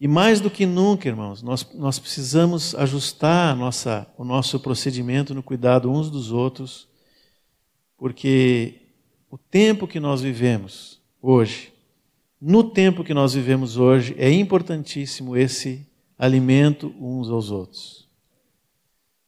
E 0.00 0.06
mais 0.06 0.40
do 0.40 0.50
que 0.50 0.64
nunca, 0.64 1.08
irmãos, 1.08 1.42
nós, 1.42 1.66
nós 1.74 1.98
precisamos 1.98 2.74
ajustar 2.74 3.56
nossa, 3.56 4.06
o 4.16 4.24
nosso 4.24 4.60
procedimento 4.60 5.34
no 5.34 5.42
cuidado 5.42 5.90
uns 5.90 6.08
dos 6.08 6.30
outros, 6.30 6.88
porque 7.96 8.80
o 9.28 9.36
tempo 9.36 9.88
que 9.88 9.98
nós 9.98 10.20
vivemos 10.20 11.00
hoje, 11.20 11.72
no 12.40 12.62
tempo 12.62 13.02
que 13.02 13.12
nós 13.12 13.34
vivemos 13.34 13.76
hoje, 13.76 14.14
é 14.18 14.30
importantíssimo 14.30 15.36
esse 15.36 15.86
alimento 16.18 16.94
uns 17.00 17.28
aos 17.28 17.50
outros. 17.50 18.08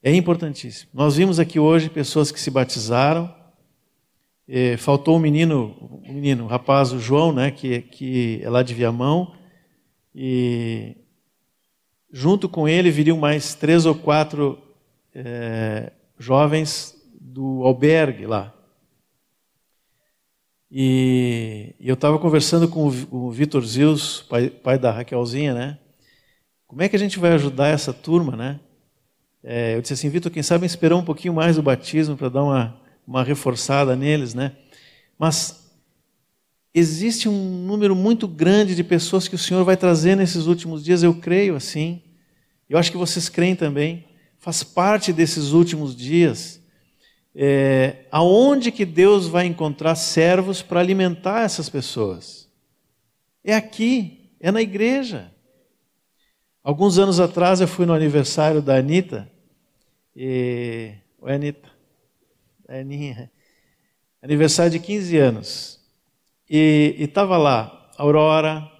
É 0.02 0.14
importantíssimo. 0.14 0.90
Nós 0.94 1.16
vimos 1.16 1.38
aqui 1.38 1.58
hoje 1.58 1.90
pessoas 1.90 2.32
que 2.32 2.40
se 2.40 2.50
batizaram. 2.50 3.34
Eh, 4.48 4.76
faltou 4.76 5.16
um 5.16 5.20
menino, 5.20 6.00
um 6.04 6.12
menino, 6.12 6.44
um 6.44 6.46
rapaz, 6.46 6.92
o 6.92 6.98
João, 6.98 7.32
né, 7.32 7.50
que, 7.50 7.82
que 7.82 8.40
é 8.42 8.48
lá 8.48 8.62
de 8.62 8.74
Viamão, 8.74 9.34
e 10.14 10.96
junto 12.10 12.48
com 12.48 12.68
ele 12.68 12.90
viriam 12.90 13.16
mais 13.16 13.54
três 13.54 13.86
ou 13.86 13.94
quatro 13.94 14.58
eh, 15.14 15.92
jovens 16.18 16.96
do 17.20 17.62
albergue 17.64 18.26
lá. 18.26 18.54
E, 20.70 21.74
eu 21.80 21.94
estava 21.94 22.18
conversando 22.18 22.68
com 22.68 22.88
o, 22.88 23.26
o 23.26 23.30
Vitor 23.30 23.64
Zils, 23.64 24.24
pai, 24.28 24.48
pai, 24.48 24.78
da 24.78 24.92
Raquelzinha, 24.92 25.52
né? 25.52 25.78
Como 26.66 26.80
é 26.82 26.88
que 26.88 26.94
a 26.94 26.98
gente 26.98 27.18
vai 27.18 27.32
ajudar 27.32 27.68
essa 27.68 27.92
turma, 27.92 28.36
né? 28.36 28.60
É, 29.42 29.74
eu 29.74 29.82
disse 29.82 29.94
assim, 29.94 30.08
Vitor, 30.08 30.30
quem 30.30 30.42
sabe 30.42 30.64
esperar 30.64 30.96
um 30.96 31.04
pouquinho 31.04 31.34
mais 31.34 31.58
o 31.58 31.62
batismo 31.62 32.16
para 32.16 32.28
dar 32.28 32.44
uma, 32.44 32.80
uma 33.04 33.24
reforçada 33.24 33.96
neles, 33.96 34.32
né? 34.32 34.52
Mas 35.18 35.72
existe 36.72 37.28
um 37.28 37.66
número 37.66 37.96
muito 37.96 38.28
grande 38.28 38.76
de 38.76 38.84
pessoas 38.84 39.26
que 39.26 39.34
o 39.34 39.38
Senhor 39.38 39.64
vai 39.64 39.76
trazer 39.76 40.14
nesses 40.14 40.46
últimos 40.46 40.84
dias, 40.84 41.02
eu 41.02 41.14
creio 41.14 41.56
assim. 41.56 42.00
Eu 42.68 42.78
acho 42.78 42.92
que 42.92 42.96
vocês 42.96 43.28
creem 43.28 43.56
também. 43.56 44.04
Faz 44.38 44.62
parte 44.62 45.12
desses 45.12 45.50
últimos 45.50 45.96
dias 45.96 46.59
é, 47.34 48.06
aonde 48.10 48.72
que 48.72 48.84
Deus 48.84 49.26
vai 49.26 49.46
encontrar 49.46 49.94
servos 49.94 50.62
para 50.62 50.80
alimentar 50.80 51.42
essas 51.42 51.68
pessoas? 51.68 52.48
É 53.44 53.54
aqui, 53.54 54.30
é 54.40 54.50
na 54.50 54.60
igreja. 54.60 55.32
Alguns 56.62 56.98
anos 56.98 57.20
atrás 57.20 57.60
eu 57.60 57.68
fui 57.68 57.86
no 57.86 57.94
aniversário 57.94 58.60
da 58.60 58.76
Anitta, 58.76 59.30
e... 60.14 60.92
Oi, 61.20 61.32
Anitta. 61.32 61.68
É 62.68 62.80
Aninha. 62.80 63.30
Aniversário 64.22 64.70
de 64.72 64.78
15 64.78 65.16
anos. 65.16 65.80
E 66.48 66.94
estava 66.98 67.36
lá 67.36 67.90
Aurora, 67.96 68.70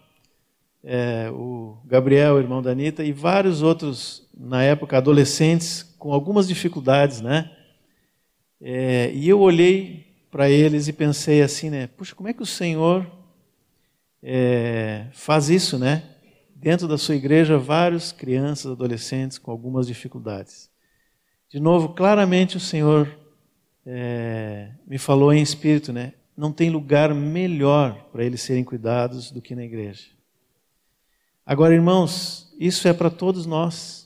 é, 0.83 1.31
o 1.31 1.79
Gabriel, 1.85 2.39
irmão 2.39 2.61
da 2.61 2.71
Anitta, 2.71 3.05
e 3.05 3.13
vários 3.13 3.63
outros, 3.63 4.29
na 4.37 4.63
época, 4.63 4.97
adolescentes 4.97 5.83
com 5.99 6.13
algumas 6.13 6.49
dificuldades, 6.49 7.21
né? 7.21 7.51
É, 8.61 9.11
e 9.13 9.29
eu 9.29 9.41
olhei 9.41 10.07
para 10.31 10.51
eles 10.51 10.87
e 10.87 10.93
pensei 10.93 11.43
assim, 11.43 11.71
né? 11.71 11.87
Puxa, 11.87 12.15
como 12.15 12.29
é 12.29 12.35
que 12.35 12.43
o 12.43 12.47
Senhor 12.47 13.11
é, 14.23 15.07
faz 15.13 15.49
isso, 15.49 15.79
né? 15.79 16.03
Dentro 16.55 16.87
da 16.87 16.99
sua 16.99 17.17
igreja, 17.17 17.59
vários 17.59 18.13
crianças, 18.13 18.71
adolescentes 18.71 19.39
com 19.39 19.51
algumas 19.51 19.87
dificuldades. 19.87 20.71
De 21.49 21.59
novo, 21.59 21.91
claramente 21.95 22.57
o 22.57 22.61
Senhor 22.61 23.09
é, 23.85 24.71
me 24.87 24.99
falou 24.99 25.33
em 25.33 25.43
espírito, 25.43 25.93
né? 25.93 26.13
Não 26.37 26.53
tem 26.53 26.71
lugar 26.71 27.15
melhor 27.15 28.09
para 28.13 28.25
eles 28.25 28.41
serem 28.41 28.63
cuidados 28.63 29.31
do 29.31 29.43
que 29.43 29.55
na 29.55 29.65
igreja. 29.65 30.05
Agora, 31.45 31.75
irmãos, 31.75 32.55
isso 32.59 32.87
é 32.87 32.93
para 32.93 33.11
todos 33.11 33.47
nós. 33.47 34.00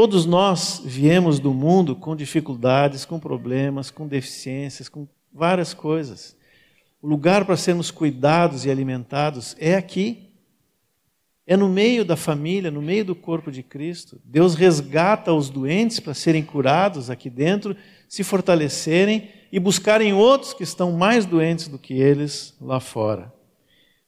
Todos 0.00 0.24
nós 0.24 0.80
viemos 0.82 1.38
do 1.38 1.52
mundo 1.52 1.94
com 1.94 2.16
dificuldades, 2.16 3.04
com 3.04 3.20
problemas, 3.20 3.90
com 3.90 4.08
deficiências, 4.08 4.88
com 4.88 5.06
várias 5.30 5.74
coisas. 5.74 6.34
O 7.02 7.06
lugar 7.06 7.44
para 7.44 7.54
sermos 7.54 7.90
cuidados 7.90 8.64
e 8.64 8.70
alimentados 8.70 9.54
é 9.58 9.74
aqui. 9.74 10.30
É 11.46 11.54
no 11.54 11.68
meio 11.68 12.02
da 12.02 12.16
família, 12.16 12.70
no 12.70 12.80
meio 12.80 13.04
do 13.04 13.14
corpo 13.14 13.52
de 13.52 13.62
Cristo. 13.62 14.18
Deus 14.24 14.54
resgata 14.54 15.34
os 15.34 15.50
doentes 15.50 16.00
para 16.00 16.14
serem 16.14 16.42
curados 16.42 17.10
aqui 17.10 17.28
dentro, 17.28 17.76
se 18.08 18.24
fortalecerem 18.24 19.28
e 19.52 19.60
buscarem 19.60 20.14
outros 20.14 20.54
que 20.54 20.62
estão 20.62 20.92
mais 20.92 21.26
doentes 21.26 21.68
do 21.68 21.78
que 21.78 21.92
eles 21.92 22.56
lá 22.58 22.80
fora. 22.80 23.30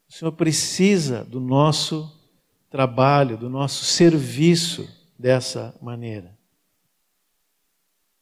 O 0.09 0.13
Senhor 0.15 0.33
precisa 0.33 1.23
do 1.23 1.39
nosso 1.39 2.11
trabalho, 2.71 3.37
do 3.37 3.51
nosso 3.51 3.85
serviço 3.85 5.02
dessa 5.23 5.73
maneira. 5.81 6.37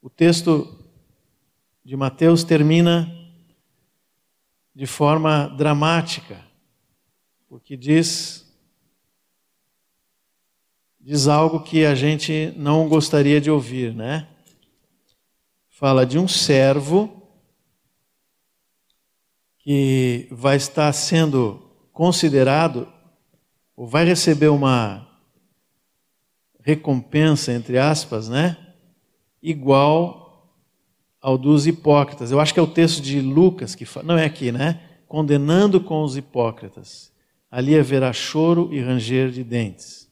O 0.03 0.11
texto 0.11 0.85
de 1.83 1.97
Mateus 1.97 2.45
termina 2.45 3.11
de 4.75 4.87
forma 4.87 5.49
dramática, 5.49 6.45
porque 7.49 7.75
diz 7.75 8.47
diz 11.01 11.27
algo 11.27 11.61
que 11.61 11.87
a 11.87 11.95
gente 11.95 12.53
não 12.55 12.87
gostaria 12.87 13.41
de 13.41 13.51
ouvir, 13.51 13.95
né? 13.95 14.29
Fala 15.71 16.05
de 16.05 16.19
um 16.19 16.29
servo 16.29 17.27
que 19.59 20.29
vai 20.31 20.57
estar 20.57 20.93
sendo 20.93 21.67
considerado 21.95 22.87
ou 23.75 23.87
vai 23.87 24.05
receber 24.05 24.49
uma 24.49 25.10
recompensa, 26.71 27.53
entre 27.53 27.79
aspas, 27.79 28.29
né? 28.29 28.57
Igual 29.43 30.21
ao 31.21 31.37
dos 31.37 31.67
hipócritas. 31.67 32.31
Eu 32.31 32.41
acho 32.41 32.55
que 32.55 32.61
é 32.61 32.63
o 32.63 32.67
texto 32.67 33.03
de 33.03 33.21
Lucas 33.21 33.75
que 33.75 33.85
fala, 33.85 34.07
não 34.07 34.19
é 34.19 34.25
aqui, 34.25 34.51
né? 34.51 34.81
Condenando 35.07 35.81
com 35.81 36.03
os 36.03 36.17
hipócritas. 36.17 37.13
Ali 37.51 37.79
haverá 37.79 38.13
choro 38.13 38.73
e 38.73 38.81
ranger 38.81 39.31
de 39.31 39.45
dentes. 39.45 40.09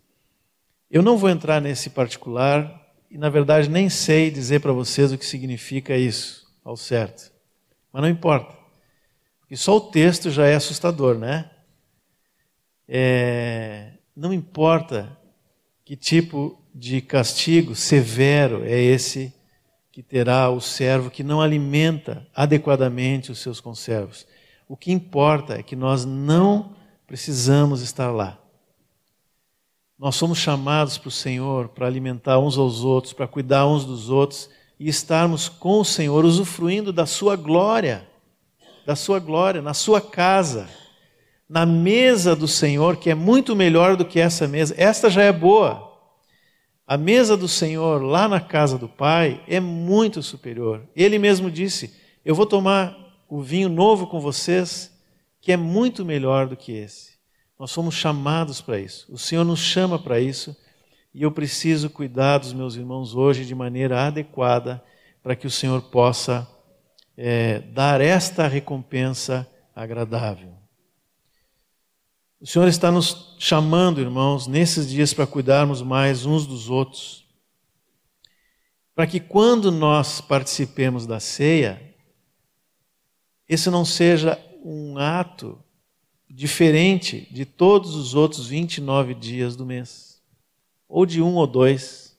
Eu 0.90 1.02
não 1.02 1.16
vou 1.16 1.30
entrar 1.30 1.60
nesse 1.60 1.90
particular 1.90 2.86
e, 3.10 3.16
na 3.16 3.30
verdade, 3.30 3.68
nem 3.70 3.88
sei 3.88 4.30
dizer 4.30 4.60
para 4.60 4.72
vocês 4.72 5.12
o 5.12 5.18
que 5.18 5.24
significa 5.24 5.96
isso, 5.96 6.46
ao 6.64 6.76
certo. 6.76 7.32
Mas 7.92 8.02
não 8.02 8.08
importa. 8.08 8.56
Porque 9.40 9.56
só 9.56 9.76
o 9.76 9.80
texto 9.80 10.30
já 10.30 10.46
é 10.46 10.54
assustador, 10.54 11.16
né? 11.16 11.50
É, 12.86 13.92
não 14.16 14.32
importa 14.32 15.17
que 15.88 15.96
tipo 15.96 16.62
de 16.74 17.00
castigo 17.00 17.74
severo 17.74 18.62
é 18.62 18.78
esse 18.78 19.32
que 19.90 20.02
terá 20.02 20.50
o 20.50 20.60
servo 20.60 21.10
que 21.10 21.24
não 21.24 21.40
alimenta 21.40 22.28
adequadamente 22.36 23.32
os 23.32 23.38
seus 23.38 23.58
conservos? 23.58 24.26
O 24.68 24.76
que 24.76 24.92
importa 24.92 25.54
é 25.54 25.62
que 25.62 25.74
nós 25.74 26.04
não 26.04 26.76
precisamos 27.06 27.80
estar 27.80 28.10
lá. 28.10 28.38
Nós 29.98 30.14
somos 30.14 30.36
chamados 30.36 30.98
para 30.98 31.08
o 31.08 31.10
Senhor 31.10 31.70
para 31.70 31.86
alimentar 31.86 32.38
uns 32.38 32.58
aos 32.58 32.84
outros, 32.84 33.14
para 33.14 33.26
cuidar 33.26 33.66
uns 33.66 33.86
dos 33.86 34.10
outros 34.10 34.50
e 34.78 34.90
estarmos 34.90 35.48
com 35.48 35.80
o 35.80 35.86
Senhor, 35.86 36.22
usufruindo 36.22 36.92
da 36.92 37.06
Sua 37.06 37.34
glória, 37.34 38.06
da 38.84 38.94
Sua 38.94 39.18
glória, 39.18 39.62
na 39.62 39.72
Sua 39.72 40.02
casa 40.02 40.68
na 41.48 41.64
mesa 41.64 42.36
do 42.36 42.46
Senhor, 42.46 42.96
que 42.96 43.08
é 43.08 43.14
muito 43.14 43.56
melhor 43.56 43.96
do 43.96 44.04
que 44.04 44.20
essa 44.20 44.46
mesa. 44.46 44.74
Esta 44.76 45.08
já 45.08 45.22
é 45.22 45.32
boa. 45.32 45.88
A 46.86 46.96
mesa 46.96 47.36
do 47.36 47.48
Senhor 47.48 48.02
lá 48.02 48.28
na 48.28 48.40
casa 48.40 48.76
do 48.76 48.88
Pai 48.88 49.42
é 49.46 49.58
muito 49.60 50.22
superior. 50.22 50.86
Ele 50.94 51.18
mesmo 51.18 51.50
disse: 51.50 51.94
Eu 52.24 52.34
vou 52.34 52.46
tomar 52.46 52.96
o 53.28 53.40
vinho 53.42 53.68
novo 53.68 54.06
com 54.06 54.20
vocês, 54.20 54.92
que 55.40 55.52
é 55.52 55.56
muito 55.56 56.04
melhor 56.04 56.46
do 56.46 56.56
que 56.56 56.72
esse. 56.72 57.18
Nós 57.58 57.70
somos 57.70 57.94
chamados 57.94 58.60
para 58.60 58.78
isso. 58.78 59.06
O 59.12 59.18
Senhor 59.18 59.44
nos 59.44 59.60
chama 59.60 59.98
para 59.98 60.20
isso. 60.20 60.56
E 61.14 61.22
eu 61.22 61.32
preciso 61.32 61.90
cuidar 61.90 62.38
dos 62.38 62.52
meus 62.52 62.76
irmãos 62.76 63.14
hoje 63.14 63.44
de 63.44 63.54
maneira 63.54 64.06
adequada 64.06 64.82
para 65.22 65.34
que 65.34 65.46
o 65.46 65.50
Senhor 65.50 65.82
possa 65.82 66.46
é, 67.16 67.58
dar 67.58 68.00
esta 68.00 68.46
recompensa 68.46 69.48
agradável. 69.74 70.54
O 72.40 72.46
Senhor 72.46 72.68
está 72.68 72.92
nos 72.92 73.34
chamando, 73.36 74.00
irmãos, 74.00 74.46
nesses 74.46 74.88
dias 74.88 75.12
para 75.12 75.26
cuidarmos 75.26 75.82
mais 75.82 76.24
uns 76.24 76.46
dos 76.46 76.70
outros. 76.70 77.26
Para 78.94 79.08
que 79.08 79.18
quando 79.18 79.72
nós 79.72 80.20
participemos 80.20 81.04
da 81.04 81.18
ceia, 81.18 81.82
esse 83.48 83.68
não 83.70 83.84
seja 83.84 84.40
um 84.64 84.96
ato 84.96 85.58
diferente 86.30 87.26
de 87.32 87.44
todos 87.44 87.96
os 87.96 88.14
outros 88.14 88.46
29 88.46 89.14
dias 89.14 89.56
do 89.56 89.66
mês, 89.66 90.22
ou 90.88 91.04
de 91.04 91.20
um 91.20 91.34
ou 91.34 91.46
dois. 91.46 92.16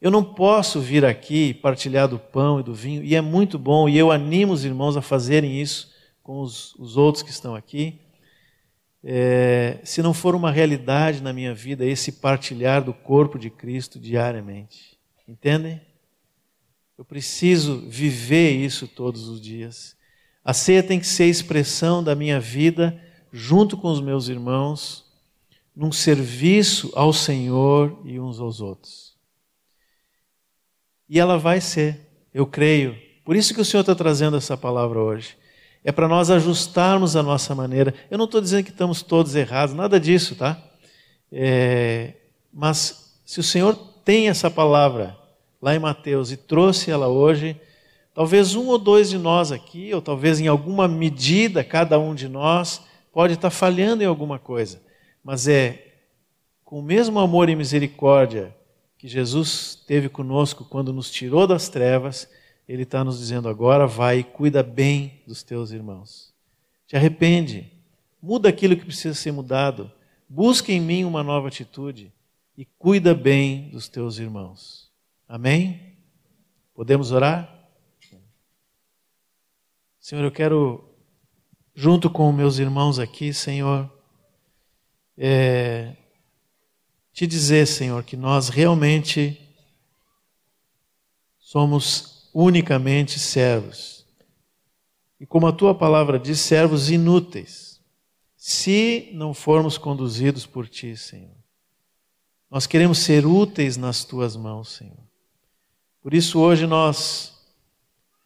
Eu 0.00 0.12
não 0.12 0.22
posso 0.22 0.80
vir 0.80 1.04
aqui 1.04 1.54
partilhar 1.54 2.06
do 2.06 2.20
pão 2.20 2.60
e 2.60 2.62
do 2.62 2.72
vinho, 2.72 3.02
e 3.02 3.16
é 3.16 3.20
muito 3.20 3.58
bom, 3.58 3.88
e 3.88 3.98
eu 3.98 4.12
animo 4.12 4.52
os 4.52 4.64
irmãos 4.64 4.96
a 4.96 5.02
fazerem 5.02 5.60
isso 5.60 5.92
com 6.22 6.40
os, 6.40 6.72
os 6.76 6.96
outros 6.96 7.24
que 7.24 7.30
estão 7.30 7.56
aqui 7.56 7.98
é, 9.02 9.78
se 9.84 10.02
não 10.02 10.12
for 10.12 10.34
uma 10.34 10.50
realidade 10.50 11.22
na 11.22 11.32
minha 11.32 11.54
vida 11.54 11.84
esse 11.84 12.12
partilhar 12.12 12.82
do 12.82 12.92
corpo 12.92 13.38
de 13.38 13.50
Cristo 13.50 13.98
diariamente. 13.98 14.98
Entendem? 15.26 15.80
Eu 16.96 17.04
preciso 17.04 17.80
viver 17.88 18.50
isso 18.50 18.88
todos 18.88 19.28
os 19.28 19.40
dias. 19.40 19.96
A 20.44 20.52
ceia 20.52 20.82
tem 20.82 20.98
que 20.98 21.06
ser 21.06 21.26
expressão 21.26 22.02
da 22.02 22.14
minha 22.14 22.40
vida 22.40 23.00
junto 23.32 23.76
com 23.76 23.88
os 23.88 24.00
meus 24.00 24.28
irmãos, 24.28 25.04
num 25.76 25.92
serviço 25.92 26.90
ao 26.94 27.12
Senhor 27.12 28.00
e 28.04 28.18
uns 28.18 28.40
aos 28.40 28.60
outros. 28.60 29.16
E 31.08 31.20
ela 31.20 31.38
vai 31.38 31.60
ser, 31.60 32.00
eu 32.34 32.46
creio. 32.46 32.96
Por 33.24 33.36
isso 33.36 33.54
que 33.54 33.60
o 33.60 33.64
Senhor 33.64 33.82
está 33.82 33.94
trazendo 33.94 34.36
essa 34.36 34.56
palavra 34.56 34.98
hoje. 34.98 35.36
É 35.88 35.92
para 35.92 36.06
nós 36.06 36.30
ajustarmos 36.30 37.16
a 37.16 37.22
nossa 37.22 37.54
maneira. 37.54 37.94
Eu 38.10 38.18
não 38.18 38.26
estou 38.26 38.42
dizendo 38.42 38.62
que 38.62 38.70
estamos 38.70 39.00
todos 39.00 39.34
errados, 39.34 39.74
nada 39.74 39.98
disso, 39.98 40.36
tá? 40.36 40.62
É, 41.32 42.12
mas 42.52 43.18
se 43.24 43.40
o 43.40 43.42
Senhor 43.42 43.74
tem 44.04 44.28
essa 44.28 44.50
palavra 44.50 45.16
lá 45.62 45.74
em 45.74 45.78
Mateus 45.78 46.30
e 46.30 46.36
trouxe 46.36 46.90
ela 46.90 47.08
hoje, 47.08 47.58
talvez 48.12 48.54
um 48.54 48.66
ou 48.66 48.76
dois 48.76 49.08
de 49.08 49.16
nós 49.16 49.50
aqui, 49.50 49.94
ou 49.94 50.02
talvez 50.02 50.38
em 50.38 50.46
alguma 50.46 50.86
medida 50.86 51.64
cada 51.64 51.98
um 51.98 52.14
de 52.14 52.28
nós, 52.28 52.82
pode 53.10 53.32
estar 53.32 53.48
falhando 53.48 54.02
em 54.02 54.06
alguma 54.06 54.38
coisa, 54.38 54.82
mas 55.24 55.48
é 55.48 55.86
com 56.66 56.80
o 56.80 56.82
mesmo 56.82 57.18
amor 57.18 57.48
e 57.48 57.56
misericórdia 57.56 58.54
que 58.98 59.08
Jesus 59.08 59.82
teve 59.86 60.10
conosco 60.10 60.66
quando 60.66 60.92
nos 60.92 61.10
tirou 61.10 61.46
das 61.46 61.70
trevas, 61.70 62.28
Ele 62.68 62.82
está 62.82 63.02
nos 63.02 63.18
dizendo 63.18 63.48
agora: 63.48 63.86
vai 63.86 64.18
e 64.18 64.24
cuida 64.24 64.62
bem 64.62 65.22
dos 65.26 65.42
teus 65.42 65.70
irmãos. 65.70 66.34
Te 66.86 66.96
arrepende, 66.96 67.72
muda 68.20 68.50
aquilo 68.50 68.76
que 68.76 68.84
precisa 68.84 69.14
ser 69.14 69.32
mudado, 69.32 69.90
busca 70.28 70.70
em 70.70 70.80
mim 70.80 71.04
uma 71.04 71.22
nova 71.22 71.48
atitude 71.48 72.12
e 72.56 72.64
cuida 72.64 73.14
bem 73.14 73.70
dos 73.70 73.88
teus 73.88 74.18
irmãos. 74.18 74.90
Amém? 75.26 75.96
Podemos 76.74 77.10
orar? 77.10 77.56
Senhor, 80.00 80.24
eu 80.24 80.32
quero, 80.32 80.88
junto 81.74 82.08
com 82.08 82.32
meus 82.32 82.58
irmãos 82.58 82.98
aqui, 82.98 83.32
Senhor, 83.32 83.92
é, 85.16 85.94
te 87.12 87.26
dizer, 87.26 87.66
Senhor, 87.66 88.02
que 88.04 88.16
nós 88.16 88.48
realmente 88.48 89.38
somos 91.38 92.17
unicamente 92.40 93.18
servos. 93.18 94.06
E 95.18 95.26
como 95.26 95.48
a 95.48 95.52
tua 95.52 95.74
palavra 95.74 96.20
diz, 96.20 96.38
servos 96.38 96.88
inúteis, 96.88 97.80
se 98.36 99.10
não 99.12 99.34
formos 99.34 99.76
conduzidos 99.76 100.46
por 100.46 100.68
ti, 100.68 100.96
Senhor. 100.96 101.34
Nós 102.48 102.64
queremos 102.64 102.98
ser 102.98 103.26
úteis 103.26 103.76
nas 103.76 104.04
tuas 104.04 104.36
mãos, 104.36 104.68
Senhor. 104.68 105.02
Por 106.00 106.14
isso, 106.14 106.38
hoje 106.38 106.64
nós 106.64 107.36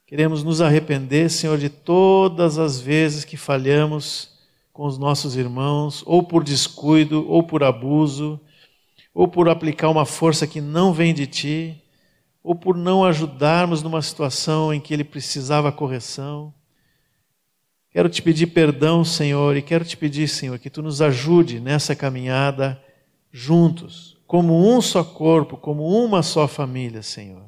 queremos 0.07 0.45
nos 0.45 0.61
arrepender, 0.61 1.31
Senhor, 1.31 1.57
de 1.57 1.71
todas 1.71 2.59
as 2.59 2.79
vezes 2.79 3.25
que 3.25 3.39
falhamos 3.39 4.39
com 4.75 4.85
os 4.85 4.99
nossos 4.99 5.37
irmãos, 5.37 6.03
ou 6.05 6.23
por 6.23 6.45
descuido, 6.45 7.27
ou 7.27 7.43
por 7.43 7.65
abuso, 7.65 8.39
ou 9.15 9.27
por 9.27 9.49
aplicar 9.49 9.89
uma 9.89 10.05
força 10.05 10.47
que 10.47 10.61
não 10.61 10.93
vem 10.93 11.15
de 11.15 11.27
ti, 11.27 11.82
ou 12.43 12.55
por 12.55 12.77
não 12.77 13.05
ajudarmos 13.05 13.83
numa 13.83 14.03
situação 14.03 14.75
em 14.75 14.81
que 14.81 14.93
ele 14.93 15.05
precisava 15.05 15.71
correção. 15.71 16.53
Quero 17.91 18.09
te 18.09 18.23
pedir 18.23 18.49
perdão, 18.49 19.05
Senhor, 19.05 19.57
e 19.57 19.63
quero 19.63 19.85
te 19.85 19.97
pedir, 19.97 20.27
Senhor, 20.27 20.59
que 20.59 20.71
tu 20.71 20.83
nos 20.83 21.01
ajude 21.01 21.61
nessa 21.61 21.95
caminhada 21.95 22.83
juntos, 23.31 24.17
como 24.27 24.75
um 24.75 24.81
só 24.81 25.05
corpo, 25.05 25.57
como 25.57 25.87
uma 25.87 26.23
só 26.23 26.49
família, 26.49 27.03
Senhor. 27.03 27.45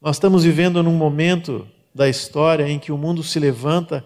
Nós 0.00 0.16
estamos 0.16 0.44
vivendo 0.44 0.82
num 0.82 0.94
momento 0.94 1.68
da 1.94 2.08
história 2.08 2.68
em 2.68 2.78
que 2.78 2.92
o 2.92 2.98
mundo 2.98 3.22
se 3.22 3.38
levanta 3.38 4.04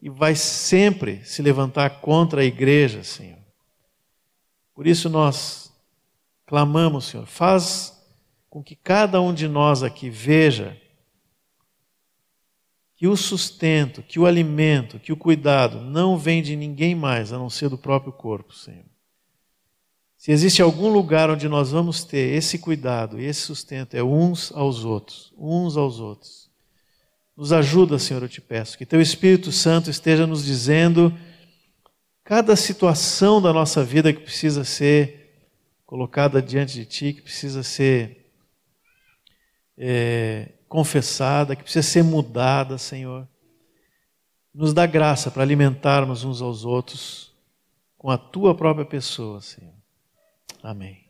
e 0.00 0.08
vai 0.08 0.34
sempre 0.34 1.22
se 1.24 1.42
levantar 1.42 2.00
contra 2.00 2.40
a 2.40 2.44
igreja, 2.44 3.04
Senhor. 3.04 3.38
Por 4.74 4.86
isso 4.86 5.10
nós 5.10 5.72
clamamos, 6.46 7.06
Senhor, 7.06 7.26
faz 7.26 7.99
com 8.50 8.64
que 8.64 8.74
cada 8.74 9.20
um 9.20 9.32
de 9.32 9.46
nós 9.46 9.84
aqui 9.84 10.10
veja 10.10 10.76
que 12.96 13.06
o 13.06 13.16
sustento, 13.16 14.02
que 14.02 14.18
o 14.18 14.26
alimento, 14.26 14.98
que 14.98 15.12
o 15.12 15.16
cuidado 15.16 15.80
não 15.80 16.18
vem 16.18 16.42
de 16.42 16.56
ninguém 16.56 16.94
mais 16.94 17.32
a 17.32 17.38
não 17.38 17.48
ser 17.48 17.70
do 17.70 17.78
próprio 17.78 18.12
corpo, 18.12 18.52
Senhor. 18.52 18.84
Se 20.18 20.32
existe 20.32 20.60
algum 20.60 20.92
lugar 20.92 21.30
onde 21.30 21.48
nós 21.48 21.70
vamos 21.70 22.04
ter 22.04 22.34
esse 22.34 22.58
cuidado 22.58 23.18
e 23.18 23.24
esse 23.24 23.40
sustento, 23.40 23.94
é 23.94 24.02
uns 24.02 24.52
aos 24.52 24.84
outros, 24.84 25.32
uns 25.38 25.78
aos 25.78 25.98
outros. 25.98 26.50
Nos 27.34 27.54
ajuda, 27.54 27.98
Senhor, 27.98 28.22
eu 28.22 28.28
te 28.28 28.40
peço, 28.40 28.76
que 28.76 28.84
Teu 28.84 29.00
Espírito 29.00 29.50
Santo 29.50 29.88
esteja 29.88 30.26
nos 30.26 30.44
dizendo 30.44 31.16
cada 32.22 32.54
situação 32.54 33.40
da 33.40 33.50
nossa 33.50 33.82
vida 33.82 34.12
que 34.12 34.20
precisa 34.20 34.62
ser 34.62 35.48
colocada 35.86 36.42
diante 36.42 36.74
de 36.74 36.84
Ti, 36.84 37.14
que 37.14 37.22
precisa 37.22 37.62
ser 37.62 38.19
é, 39.82 40.50
confessada, 40.68 41.56
que 41.56 41.62
precisa 41.62 41.82
ser 41.82 42.04
mudada, 42.04 42.76
Senhor. 42.76 43.26
Nos 44.54 44.74
dá 44.74 44.84
graça 44.84 45.30
para 45.30 45.42
alimentarmos 45.42 46.22
uns 46.22 46.42
aos 46.42 46.64
outros 46.66 47.32
com 47.96 48.10
a 48.10 48.18
Tua 48.18 48.54
própria 48.54 48.84
pessoa, 48.84 49.40
Senhor. 49.40 49.74
Amém. 50.62 51.09